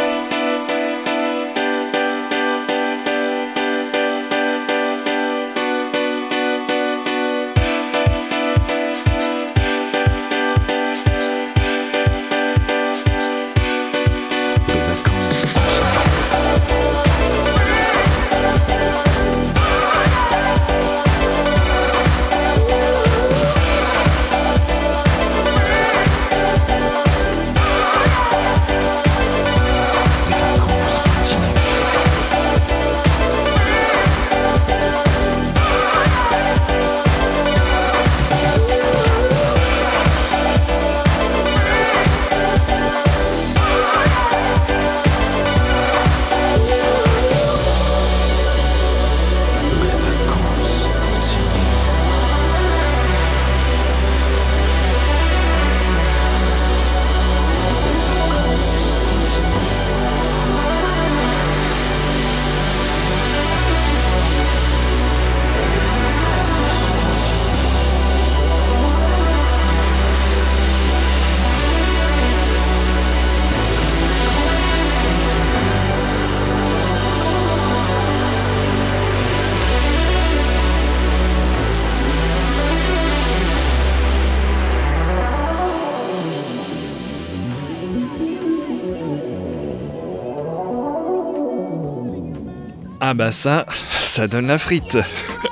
Ah 93.15 93.17
bah 93.17 93.31
ça, 93.31 93.65
ça 94.01 94.27
donne 94.27 94.49
la 94.49 94.59
frite. 94.59 94.99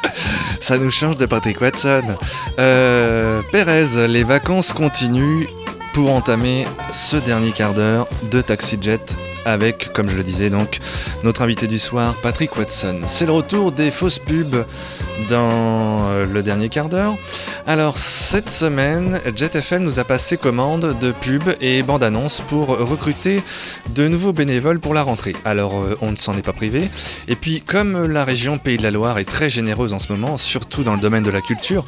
ça 0.61 0.79
nous 0.79 0.91
change 0.91 1.17
de 1.17 1.27
Patrick 1.27 1.61
Watson. 1.61 2.03
Euh, 2.59 3.41
Pérez, 3.53 4.09
les 4.09 4.25
vacances 4.25 4.73
continuent 4.73 5.47
pour 5.95 6.11
entamer 6.11 6.65
ce 6.91 7.17
dernier 7.19 7.53
quart 7.53 7.73
d'heure 7.73 8.09
de 8.33 8.43
Taxi 8.43 8.79
Jet 8.81 9.17
avec, 9.45 9.93
comme 9.93 10.09
je 10.09 10.17
le 10.17 10.23
disais 10.23 10.51
donc, 10.51 10.79
notre 11.23 11.43
invité 11.43 11.67
du 11.67 11.79
soir, 11.79 12.15
Patrick 12.23 12.57
Watson. 12.57 13.01
C'est 13.07 13.27
le 13.27 13.33
retour 13.33 13.73
des 13.73 13.91
fausses 13.91 14.19
pubs 14.19 14.65
dans 15.29 16.09
euh, 16.11 16.27
le 16.27 16.43
dernier 16.43 16.69
quart 16.69 16.89
d'heure. 16.89 17.17
Alors, 17.67 17.97
cette 17.97 18.51
semaine, 18.51 19.21
JetFM 19.35 19.83
nous 19.83 20.01
a 20.01 20.05
passé 20.05 20.37
commande 20.37 20.99
de 20.99 21.13
pubs 21.13 21.55
et 21.61 21.83
bandes 21.83 22.03
annonces 22.03 22.41
pour 22.41 22.69
recruter 22.69 23.43
de 23.95 24.09
nouveaux 24.09 24.33
bénévoles 24.33 24.81
pour 24.81 24.95
la 24.95 25.03
rentrée. 25.03 25.35
Alors, 25.45 25.83
euh, 25.83 25.99
on 26.01 26.11
ne 26.11 26.17
s'en 26.17 26.37
est 26.37 26.43
pas 26.43 26.53
privé. 26.53 26.89
Et 27.29 27.37
puis, 27.37 27.61
comme 27.61 28.07
la 28.11 28.25
région 28.25 28.59
Pays 28.59 28.79
de 28.79 28.83
la 28.83 28.91
Loire 28.91 29.19
est 29.19 29.25
très 29.25 29.51
généreuse 29.51 29.93
en 29.93 29.99
ce 29.99 30.13
moment, 30.13 30.37
surtout 30.37 30.83
dans 30.83 30.95
le 30.95 31.01
domaine 31.01 31.23
de 31.23 31.31
la 31.31 31.41
culture, 31.41 31.85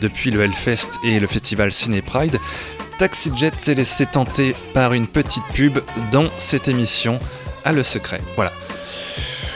depuis 0.00 0.30
le 0.30 0.42
Hellfest 0.42 0.88
et 1.04 1.20
le 1.20 1.26
festival 1.26 1.72
Ciné 1.72 2.02
Pride, 2.02 2.38
TaxiJet 2.98 3.52
s'est 3.58 3.74
laissé 3.74 4.06
tenter 4.06 4.54
par 4.72 4.92
une 4.92 5.06
petite 5.06 5.44
pub 5.52 5.78
dans 6.12 6.28
cette 6.38 6.68
émission 6.68 7.18
à 7.64 7.72
Le 7.72 7.82
Secret. 7.82 8.20
Voilà. 8.36 8.52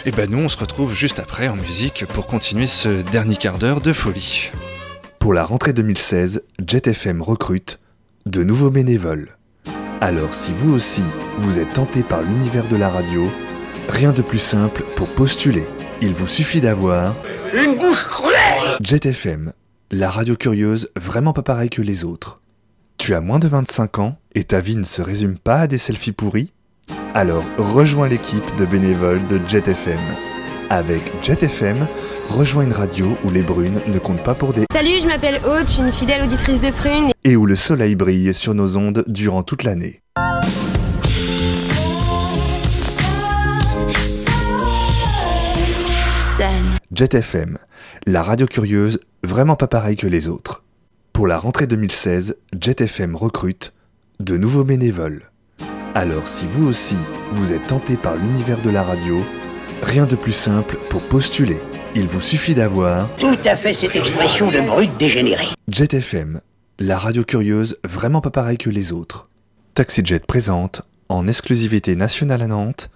Et 0.07 0.11
ben 0.11 0.31
nous 0.31 0.39
on 0.39 0.49
se 0.49 0.59
retrouve 0.59 0.95
juste 0.95 1.21
après 1.21 1.49
en 1.49 1.57
musique 1.57 2.05
pour 2.07 2.27
continuer 2.27 2.67
ce 2.67 3.03
dernier 3.03 3.37
quart 3.37 3.59
d'heure 3.59 3.81
de 3.81 3.93
folie. 3.93 4.51
Pour 5.19 5.33
la 5.33 5.45
rentrée 5.45 5.73
2016, 5.73 6.43
JetFM 6.67 7.23
recrute 7.23 7.79
de 8.27 8.43
nouveaux 8.43 8.71
bénévoles. 8.71 9.37
Alors 10.01 10.35
si 10.35 10.53
vous 10.53 10.75
aussi, 10.75 11.03
vous 11.39 11.59
êtes 11.59 11.73
tenté 11.73 12.03
par 12.03 12.23
l'univers 12.23 12.67
de 12.69 12.77
la 12.77 12.89
radio, 12.89 13.29
rien 13.89 14.13
de 14.13 14.23
plus 14.23 14.39
simple 14.39 14.85
pour 14.97 15.09
postuler. 15.09 15.65
Il 16.01 16.15
vous 16.15 16.29
suffit 16.29 16.61
d'avoir 16.61 17.15
Une 17.53 17.77
bouche 17.77 18.05
crue 18.05 18.33
JetFM, 18.81 19.53
la 19.91 20.11
radio 20.11 20.37
curieuse 20.37 20.91
vraiment 20.97 21.33
pas 21.33 21.43
pareille 21.43 21.71
que 21.71 21.83
les 21.83 22.05
autres. 22.05 22.41
Tu 22.99 23.15
as 23.15 23.21
moins 23.21 23.39
de 23.39 23.49
25 23.49 24.01
ans 24.01 24.19
et 24.35 24.45
ta 24.45 24.61
vie 24.61 24.77
ne 24.77 24.83
se 24.85 25.01
résume 25.03 25.39
pas 25.39 25.61
à 25.61 25.67
des 25.67 25.79
selfies 25.79 26.13
pourris? 26.13 26.53
Alors 27.15 27.45
rejoins 27.57 28.09
l'équipe 28.09 28.57
de 28.57 28.67
bénévoles 28.67 29.27
de 29.29 29.41
JetFM. 29.49 29.99
Avec 30.71 31.03
JetFM, 31.23 31.87
Rejoins 32.29 32.65
une 32.65 32.75
radio 32.75 33.17
où 33.25 33.31
les 33.31 33.41
brunes 33.43 33.81
ne 33.87 33.99
comptent 33.99 34.23
pas 34.23 34.35
pour 34.35 34.53
des 34.53 34.65
Salut, 34.71 35.01
je 35.01 35.07
m'appelle 35.07 35.41
je 35.43 35.73
suis 35.73 35.81
une 35.81 35.93
fidèle 35.93 36.23
auditrice 36.23 36.61
de 36.61 36.71
Prune. 36.71 37.11
et 37.25 37.37
où 37.37 37.47
le 37.47 37.57
soleil 37.57 37.95
brille 37.95 38.35
sur 38.35 38.53
nos 38.53 38.77
ondes 38.77 39.03
durant 39.07 39.43
toute 39.43 39.63
l'année. 39.63 40.03
Jet 46.95 47.15
FM, 47.15 47.59
la 48.07 48.23
radio 48.23 48.47
curieuse, 48.47 49.01
vraiment 49.23 49.57
pas 49.57 49.69
pareille 49.69 49.97
que 49.97 50.07
les 50.07 50.29
autres. 50.29 50.63
Pour 51.19 51.27
la 51.27 51.37
rentrée 51.37 51.67
2016, 51.67 52.37
Jet 52.61 52.81
FM 52.81 53.17
recrute 53.17 53.75
de 54.21 54.37
nouveaux 54.37 54.63
bénévoles. 54.63 55.33
Alors 55.97 56.29
si 56.29 56.47
vous 56.47 56.69
aussi, 56.69 56.95
vous 57.33 57.53
êtes 57.53 57.67
tenté 57.67 57.97
par 57.97 58.15
l'univers 58.15 58.63
de 58.63 58.71
la 58.71 58.85
radio, 58.85 59.25
rien 59.83 60.07
de 60.07 60.15
plus 60.15 60.31
simple 60.31 60.77
pour 60.89 61.01
postuler. 61.01 61.59
Il 61.97 62.07
vous 62.07 62.21
suffit 62.21 62.55
d'avoir 62.55 63.09
Tout 63.17 63.37
à 63.45 63.57
fait 63.57 63.75
cette 63.75 63.97
expression 63.97 64.53
de 64.53 64.61
brute 64.61 64.97
dégénéré. 64.97 65.47
Jet 65.67 65.93
FM, 65.93 66.41
la 66.79 66.97
radio 66.97 67.25
curieuse 67.25 67.81
vraiment 67.83 68.21
pas 68.21 68.31
pareille 68.31 68.57
que 68.57 68.71
les 68.71 68.93
autres. 68.93 69.29
TaxiJet 69.75 70.21
présente, 70.21 70.83
en 71.09 71.27
exclusivité 71.27 71.97
nationale 71.97 72.43
à 72.43 72.47
Nantes, 72.47 72.91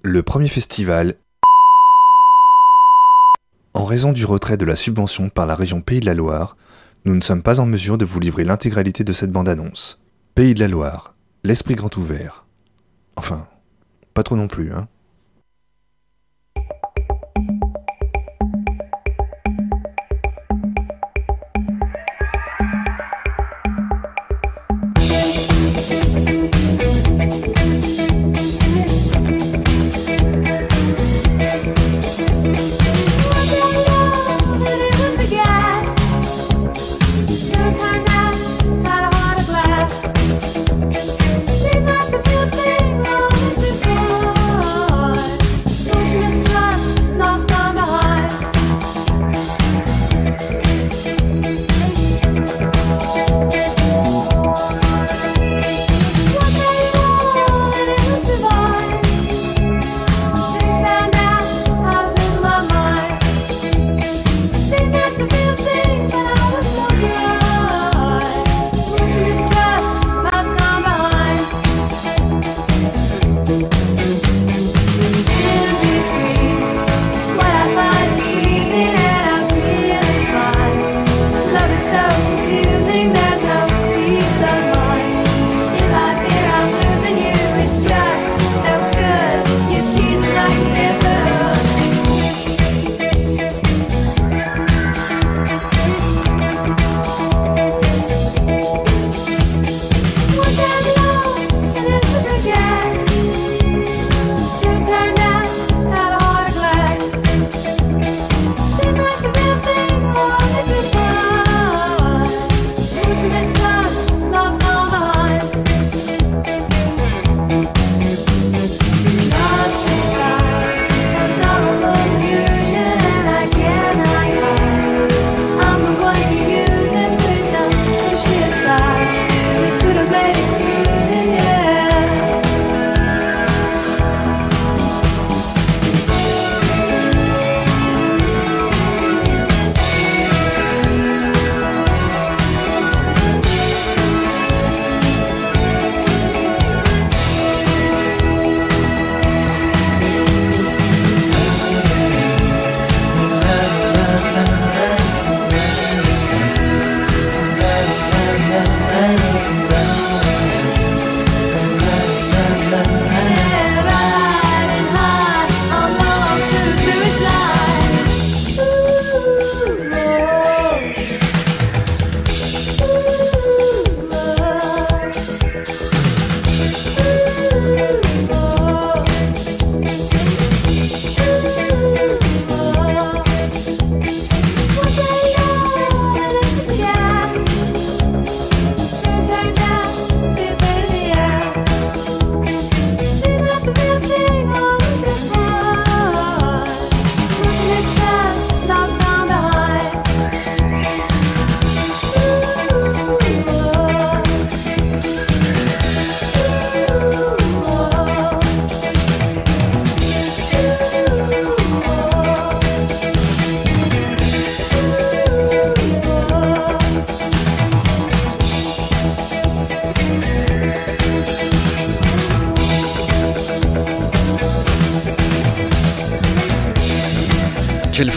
le 0.00 0.22
premier 0.22 0.48
festival. 0.48 1.16
En 3.74 3.84
raison 3.84 4.14
du 4.14 4.24
retrait 4.24 4.56
de 4.56 4.64
la 4.64 4.74
subvention 4.74 5.28
par 5.28 5.44
la 5.44 5.54
région 5.54 5.82
Pays 5.82 6.00
de 6.00 6.06
la 6.06 6.14
Loire, 6.14 6.56
nous 7.08 7.16
ne 7.16 7.22
sommes 7.22 7.42
pas 7.42 7.58
en 7.58 7.64
mesure 7.64 7.96
de 7.96 8.04
vous 8.04 8.20
livrer 8.20 8.44
l'intégralité 8.44 9.02
de 9.02 9.14
cette 9.14 9.32
bande-annonce. 9.32 9.98
Pays 10.34 10.52
de 10.52 10.60
la 10.60 10.68
Loire, 10.68 11.14
l'esprit 11.42 11.74
grand 11.74 11.96
ouvert. 11.96 12.44
Enfin, 13.16 13.46
pas 14.12 14.22
trop 14.22 14.36
non 14.36 14.46
plus, 14.46 14.74
hein. 14.74 14.88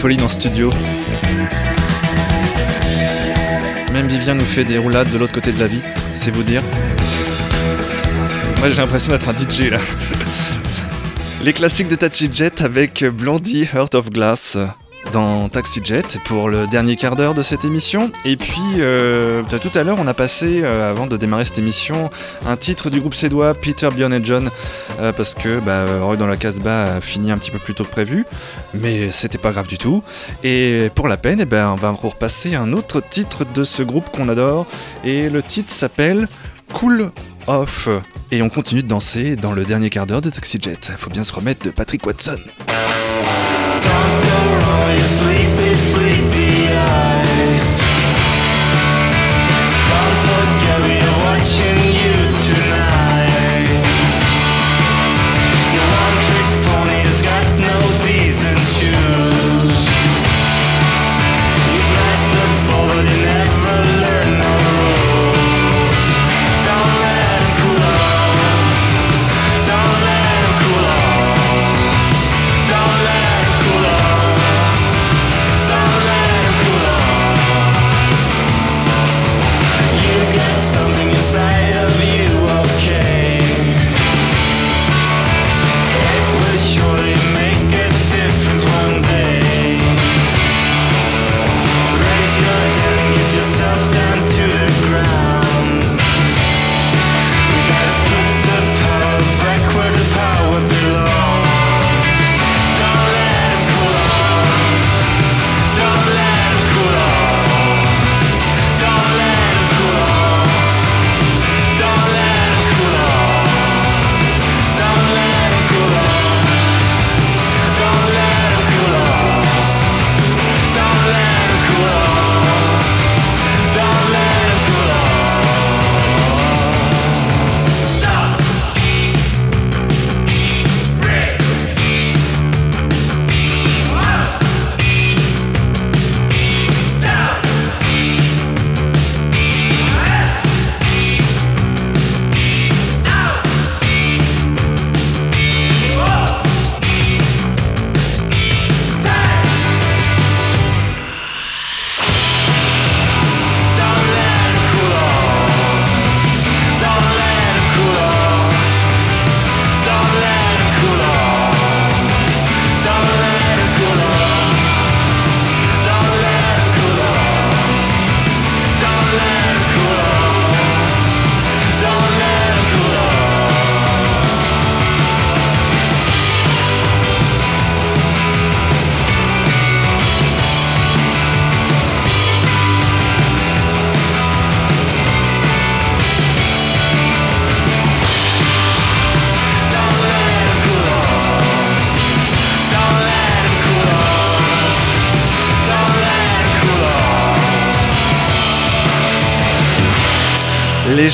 Dans 0.02 0.28
ce 0.28 0.34
studio. 0.34 0.68
Même 3.92 4.08
Vivien 4.08 4.34
nous 4.34 4.44
fait 4.44 4.64
des 4.64 4.76
roulades 4.76 5.08
de 5.12 5.16
l'autre 5.16 5.32
côté 5.32 5.52
de 5.52 5.60
la 5.60 5.68
vitre, 5.68 5.86
c'est 6.12 6.32
vous 6.32 6.42
dire. 6.42 6.60
Moi 8.58 8.70
j'ai 8.70 8.78
l'impression 8.78 9.12
d'être 9.12 9.28
un 9.28 9.34
DJ 9.34 9.70
là. 9.70 9.78
Les 11.44 11.52
classiques 11.52 11.86
de 11.86 11.94
Tachi 11.94 12.28
Jet 12.32 12.62
avec 12.62 13.04
Blondie 13.04 13.68
Heart 13.72 13.94
of 13.94 14.10
Glass. 14.10 14.58
dans 15.12 15.48
Taxi 15.48 15.80
Jet 15.84 16.18
pour 16.24 16.48
le 16.48 16.66
dernier 16.66 16.96
quart 16.96 17.16
d'heure 17.16 17.34
de 17.34 17.42
cette 17.42 17.64
émission. 17.64 18.10
Et 18.24 18.36
puis, 18.36 18.60
euh, 18.78 19.42
tout 19.60 19.78
à 19.78 19.82
l'heure, 19.82 19.98
on 20.00 20.06
a 20.06 20.14
passé, 20.14 20.62
euh, 20.62 20.90
avant 20.90 21.06
de 21.06 21.16
démarrer 21.16 21.44
cette 21.44 21.58
émission, 21.58 22.10
un 22.46 22.56
titre 22.56 22.88
du 22.88 23.00
groupe 23.00 23.14
suédois 23.14 23.54
Peter, 23.54 23.88
Björn 23.94 24.12
et 24.14 24.24
John, 24.24 24.50
euh, 25.02 25.12
parce 25.12 25.34
que 25.34 25.58
bah, 25.58 25.84
Roy 26.00 26.16
dans 26.16 26.26
la 26.26 26.36
Casbah 26.36 26.94
a 26.94 27.00
fini 27.00 27.30
un 27.30 27.38
petit 27.38 27.50
peu 27.50 27.58
plus 27.58 27.74
tôt 27.74 27.84
que 27.84 27.90
prévu, 27.90 28.24
mais 28.74 29.10
c'était 29.10 29.38
pas 29.38 29.50
grave 29.50 29.66
du 29.66 29.78
tout. 29.78 30.02
Et 30.44 30.90
pour 30.94 31.08
la 31.08 31.16
peine, 31.16 31.40
eh 31.40 31.44
ben, 31.44 31.68
on 31.70 31.74
va 31.74 31.90
repasser 31.90 32.54
un 32.54 32.72
autre 32.72 33.00
titre 33.00 33.44
de 33.44 33.64
ce 33.64 33.82
groupe 33.82 34.10
qu'on 34.10 34.28
adore, 34.28 34.66
et 35.04 35.28
le 35.28 35.42
titre 35.42 35.72
s'appelle 35.72 36.28
Cool 36.72 37.10
Off. 37.46 37.88
Et 38.30 38.40
on 38.42 38.48
continue 38.48 38.82
de 38.82 38.88
danser 38.88 39.36
dans 39.36 39.52
le 39.52 39.64
dernier 39.64 39.90
quart 39.90 40.06
d'heure 40.06 40.22
de 40.22 40.30
Taxi 40.30 40.58
Jet. 40.60 40.92
Faut 40.96 41.10
bien 41.10 41.24
se 41.24 41.32
remettre 41.32 41.64
de 41.64 41.70
Patrick 41.70 42.06
Watson. 42.06 42.38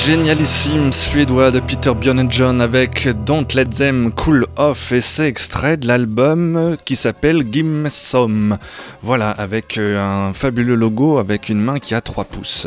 Les 0.08 0.14
génialissimes 0.14 0.90
suédois 0.90 1.50
de 1.50 1.60
Peter 1.60 1.92
John 2.30 2.62
avec 2.62 3.08
Don't 3.26 3.46
Let 3.54 3.66
Them 3.66 4.10
Cool 4.10 4.46
Off 4.56 4.90
et 4.90 5.02
c'est 5.02 5.28
extrait 5.28 5.76
de 5.76 5.86
l'album 5.86 6.78
qui 6.86 6.96
s'appelle 6.96 7.44
Gimme 7.52 7.88
Some. 7.90 8.56
Voilà, 9.02 9.30
avec 9.30 9.76
euh, 9.76 10.00
un 10.00 10.32
fabuleux 10.32 10.76
logo 10.76 11.18
avec 11.18 11.50
une 11.50 11.60
main 11.60 11.78
qui 11.78 11.94
a 11.94 12.00
3 12.00 12.24
pouces. 12.24 12.66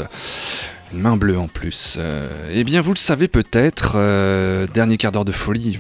Une 0.94 1.00
main 1.00 1.18
bleue 1.18 1.40
en 1.40 1.48
plus. 1.48 1.98
Euh, 2.00 2.30
eh 2.52 2.64
bien, 2.64 2.82
vous 2.82 2.94
le 2.94 3.00
savez 3.00 3.28
peut-être, 3.28 3.94
euh, 3.96 4.68
dernier 4.72 4.98
quart 4.98 5.12
d'heure 5.12 5.26
de 5.26 5.32
folie. 5.32 5.80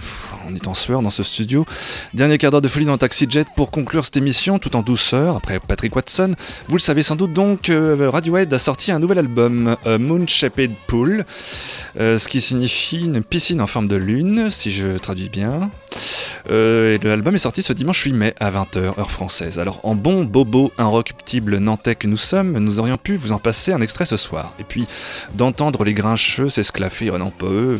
On 0.49 0.55
est 0.55 0.67
en 0.67 0.73
sueur 0.73 1.01
dans 1.01 1.09
ce 1.09 1.23
studio. 1.23 1.65
Dernier 2.13 2.37
quart 2.37 2.51
d'heure 2.51 2.61
de 2.61 2.67
folie 2.67 2.85
dans 2.85 2.97
Taxi 2.97 3.27
Jet 3.29 3.47
pour 3.55 3.71
conclure 3.71 4.05
cette 4.05 4.17
émission 4.17 4.59
tout 4.59 4.75
en 4.75 4.81
douceur 4.81 5.35
après 5.35 5.59
Patrick 5.59 5.95
Watson. 5.95 6.35
Vous 6.67 6.75
le 6.75 6.81
savez 6.81 7.01
sans 7.01 7.15
doute 7.15 7.33
donc, 7.33 7.69
euh, 7.69 8.09
Radiohead 8.09 8.53
a 8.53 8.59
sorti 8.59 8.91
un 8.91 8.99
nouvel 8.99 9.19
album, 9.19 9.75
Moon 9.85 10.25
Shaped 10.27 10.71
Pool, 10.87 11.25
euh, 11.99 12.17
ce 12.17 12.27
qui 12.27 12.41
signifie 12.41 13.05
une 13.05 13.23
piscine 13.23 13.61
en 13.61 13.67
forme 13.67 13.87
de 13.87 13.95
lune, 13.95 14.49
si 14.49 14.71
je 14.71 14.97
traduis 14.97 15.29
bien. 15.29 15.69
Euh, 16.49 16.95
et 16.95 17.07
l'album 17.07 17.35
est 17.35 17.39
sorti 17.39 17.61
ce 17.61 17.73
dimanche 17.73 18.01
8 18.01 18.13
mai 18.13 18.35
à 18.39 18.51
20h, 18.51 18.99
heure 18.99 19.11
française. 19.11 19.59
Alors, 19.59 19.79
en 19.83 19.95
bon 19.95 20.23
bobo 20.23 20.71
inrecuptible 20.77 21.57
nantais 21.57 21.95
que 21.95 22.07
nous 22.07 22.17
sommes, 22.17 22.57
nous 22.57 22.79
aurions 22.79 22.97
pu 22.97 23.15
vous 23.15 23.31
en 23.31 23.39
passer 23.39 23.73
un 23.73 23.81
extrait 23.81 24.05
ce 24.05 24.17
soir. 24.17 24.53
Et 24.59 24.63
puis, 24.63 24.87
d'entendre 25.35 25.83
les 25.83 25.93
grincheux 25.93 26.49
s'esclaffer, 26.49 27.11
oh 27.11 27.17
non, 27.17 27.31
pas 27.31 27.47
eux. 27.47 27.79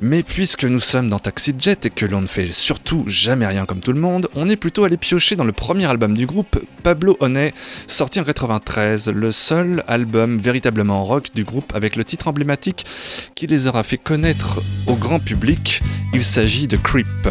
Mais 0.00 0.22
puisque 0.22 0.64
nous 0.64 0.78
sommes 0.78 1.08
dans 1.08 1.18
Taxi 1.18 1.54
Jet 1.58 1.86
et 1.86 1.90
que 1.90 2.06
l'on 2.06 2.20
ne 2.20 2.28
fait 2.28 2.52
surtout 2.52 3.02
jamais 3.08 3.46
rien 3.46 3.66
comme 3.66 3.80
tout 3.80 3.92
le 3.92 4.00
monde, 4.00 4.28
on 4.36 4.48
est 4.48 4.56
plutôt 4.56 4.84
allé 4.84 4.96
piocher 4.96 5.34
dans 5.34 5.44
le 5.44 5.52
premier 5.52 5.86
album 5.86 6.14
du 6.14 6.24
groupe, 6.24 6.60
Pablo 6.84 7.16
Honey, 7.18 7.52
sorti 7.88 8.20
en 8.20 8.24
93, 8.24 9.08
le 9.08 9.32
seul 9.32 9.82
album 9.88 10.38
véritablement 10.38 11.02
rock 11.04 11.30
du 11.34 11.42
groupe 11.42 11.74
avec 11.74 11.96
le 11.96 12.04
titre 12.04 12.28
emblématique 12.28 12.86
qui 13.34 13.48
les 13.48 13.66
aura 13.66 13.82
fait 13.82 13.98
connaître 13.98 14.60
au 14.86 14.94
grand 14.94 15.18
public. 15.18 15.82
Il 16.14 16.22
s'agit 16.22 16.68
de 16.68 16.76
Creep. 16.76 17.28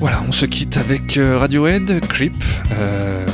Voilà, 0.00 0.22
on 0.26 0.32
se 0.32 0.46
quitte 0.46 0.76
avec 0.78 1.16
euh, 1.16 1.38
Radiohead, 1.38 2.00
Creep, 2.06 2.32
euh, 2.72 3.26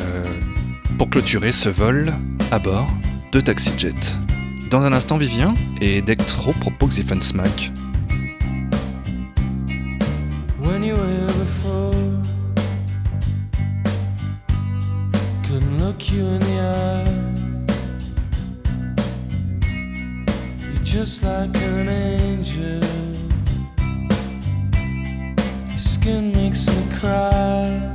pour 0.99 1.11
clôturer 1.11 1.53
ce 1.53 1.69
vol 1.69 2.13
à 2.51 2.59
bord 2.59 2.91
de 3.33 3.41
Taxi 3.41 3.73
Jet. 3.79 4.24
Dans 4.75 4.83
un 4.83 4.93
instant, 4.93 5.19
Vivien 5.19 5.55
et 5.81 6.03
Dectro 6.03 6.53
proposent 6.53 6.99
If 6.99 7.23
Smack. 7.23 7.71
when 10.59 10.83
you 10.83 10.97
were 10.97 11.27
before. 11.39 11.95
Couldn't 15.45 15.79
look 15.79 16.11
you 16.11 16.27
in 16.27 16.41
the 16.41 16.59
eye. 16.61 17.07
You're 20.59 20.83
just 20.83 21.23
like 21.23 21.57
an 21.63 21.89
angel. 21.89 22.81
Your 25.71 25.79
skin 25.79 26.33
makes 26.33 26.67
me 26.67 26.83
cry. 26.99 27.95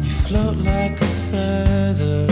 You 0.00 0.10
float 0.24 0.56
like 0.56 0.98
a 0.98 1.10
feather 1.30 2.31